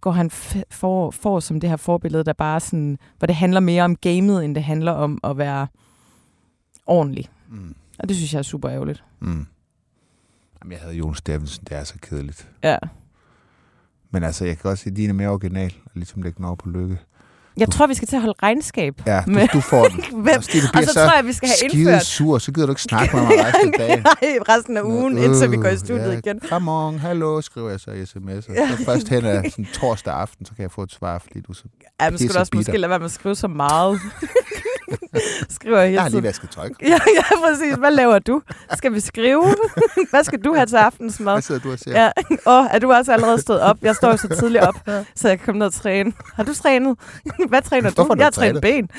[0.01, 0.29] går han
[0.69, 4.45] for, for som det her forbillede, der bare sådan, hvor det handler mere om gamet,
[4.45, 5.67] end det handler om at være
[6.85, 7.29] ordentlig.
[7.49, 7.75] Mm.
[7.99, 9.03] Og det synes jeg er super ærgerligt.
[9.19, 9.47] Mm.
[10.61, 12.49] Jamen, jeg havde Jon Steffensen, det er så kedeligt.
[12.63, 12.77] Ja.
[14.11, 16.45] Men altså, jeg kan også sige, at din er mere original, og ligesom lægge den
[16.45, 16.97] over på lykke.
[17.59, 18.93] Jeg tror, vi skal til at holde regnskab.
[19.05, 20.03] Ja, du, med- du får den.
[20.23, 20.37] Hvem?
[20.37, 22.65] Og Stine, du Og bliver så tror jeg, vi skal have indført sur, så gider
[22.67, 23.99] du ikke snakke med mig resten af dagen.
[24.03, 26.39] Nej, resten af ugen, indtil vi går i studiet ja, igen.
[26.49, 28.77] Come on, hallo, skriver jeg så i sms'er.
[28.77, 31.53] Så først hen af sådan torsdag aften, så kan jeg få et svar, fordi du
[31.53, 31.63] så...
[32.01, 32.57] Ja, men pisse du også bitter.
[32.71, 33.99] måske lade være med at skrive så meget.
[35.49, 36.69] Skriver jeg Jeg har lige vasket tøj.
[36.81, 37.75] Ja, ja, præcis.
[37.75, 38.41] Hvad laver du?
[38.77, 39.55] Skal vi skrive?
[40.09, 41.33] Hvad skal du have til aftensmad?
[41.33, 42.01] Hvad sidder du og ser?
[42.01, 42.11] Ja,
[42.45, 43.77] og er du også allerede stået op?
[43.81, 44.75] Jeg står jo så tidligt op,
[45.15, 46.13] så jeg kan komme ned og træne.
[46.35, 46.97] Har du trænet?
[47.53, 48.15] Hvad træner du?
[48.17, 48.61] Jeg trænet?
[48.61, 48.89] ben.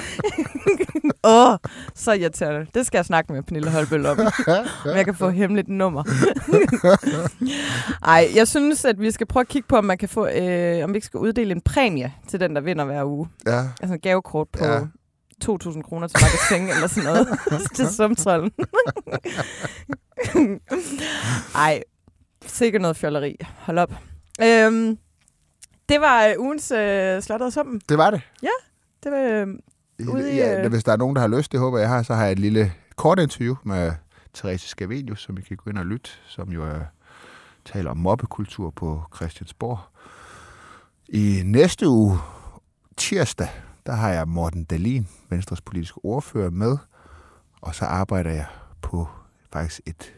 [1.24, 1.56] Åh,
[1.94, 2.66] så irriterende.
[2.74, 4.18] Det skal jeg snakke med Pernille Holbøl om.
[4.84, 6.04] Om jeg kan få hemmeligt nummer.
[8.02, 10.84] Ej, jeg synes, at vi skal prøve at kigge på, om man kan få, øh,
[10.84, 13.28] om vi ikke skal uddele en præmie til den, der vinder hver uge.
[13.46, 13.60] Ja.
[13.80, 14.80] Altså en gavekort på ja.
[15.44, 17.28] 2.000 kroner til magasin eller sådan noget.
[17.74, 18.50] til sumtrollen.
[21.54, 21.82] Ej,
[22.46, 23.36] sikkert noget fjolleri.
[23.56, 23.92] Hold op.
[24.42, 24.98] Øhm,
[25.90, 27.80] det var øh, ugens øh, Slottet og Sumpen.
[27.88, 28.20] Det var det.
[29.04, 29.46] Det var, øh,
[30.14, 32.02] Ude i, ja, øh, hvis der er nogen, der har lyst, det håber jeg har,
[32.02, 33.92] så har jeg et lille kort interview med
[34.34, 36.80] Therese Scavenius, som I kan gå ind og lytte, som jo er,
[37.64, 39.78] taler om mobbekultur på Christiansborg.
[41.08, 42.18] I næste uge,
[42.96, 43.48] tirsdag,
[43.86, 46.76] der har jeg Morten Dalin, Venstres politiske ordfører, med,
[47.60, 48.46] og så arbejder jeg
[48.82, 49.08] på
[49.52, 50.14] faktisk et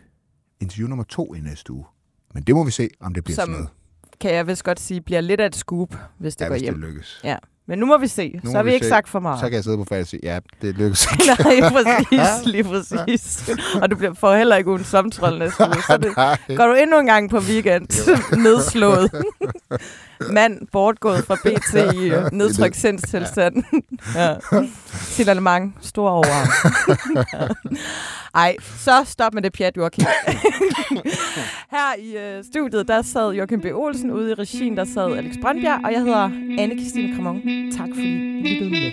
[0.61, 1.85] interview nummer to i næste uge.
[2.35, 3.70] Men det må vi se, om det bliver Som sådan noget.
[4.23, 6.62] Kan jeg vist godt sige, bliver lidt af et scoop, hvis det Ja, går hvis
[6.62, 6.75] hjem.
[6.75, 7.20] det lykkes.
[7.25, 7.37] Ja.
[7.68, 8.41] Men nu må vi se.
[8.45, 8.91] Nu så har vi vi ikke se.
[8.91, 9.41] sagt for meget.
[9.41, 11.09] Så kan jeg sidde på fredag og sige, ja, det lykkes.
[11.27, 12.47] Nej, præcis.
[12.53, 13.51] Lige præcis.
[13.83, 14.85] Og du bliver, får heller ikke ugen
[15.39, 15.83] næste uge.
[15.87, 15.97] Så
[16.49, 17.87] det, går du endnu en gang på weekend,
[18.37, 19.11] nedslået.
[20.31, 23.64] Mand bortgået fra BT i øh, nedtrykt sindstilstand.
[24.16, 24.35] ja.
[24.93, 26.49] Signalement, stor overarm.
[27.33, 27.49] ja.
[28.41, 30.05] Ej, så stop med det pjat, Joachim.
[31.70, 33.64] Her i øh, studiet, der sad Joachim B.
[33.75, 37.43] Olsen, ude i regien, der sad Alex Brøndbjerg, og jeg hedder anne Christine Kramon.
[37.77, 38.93] Tak fordi I lyttede med.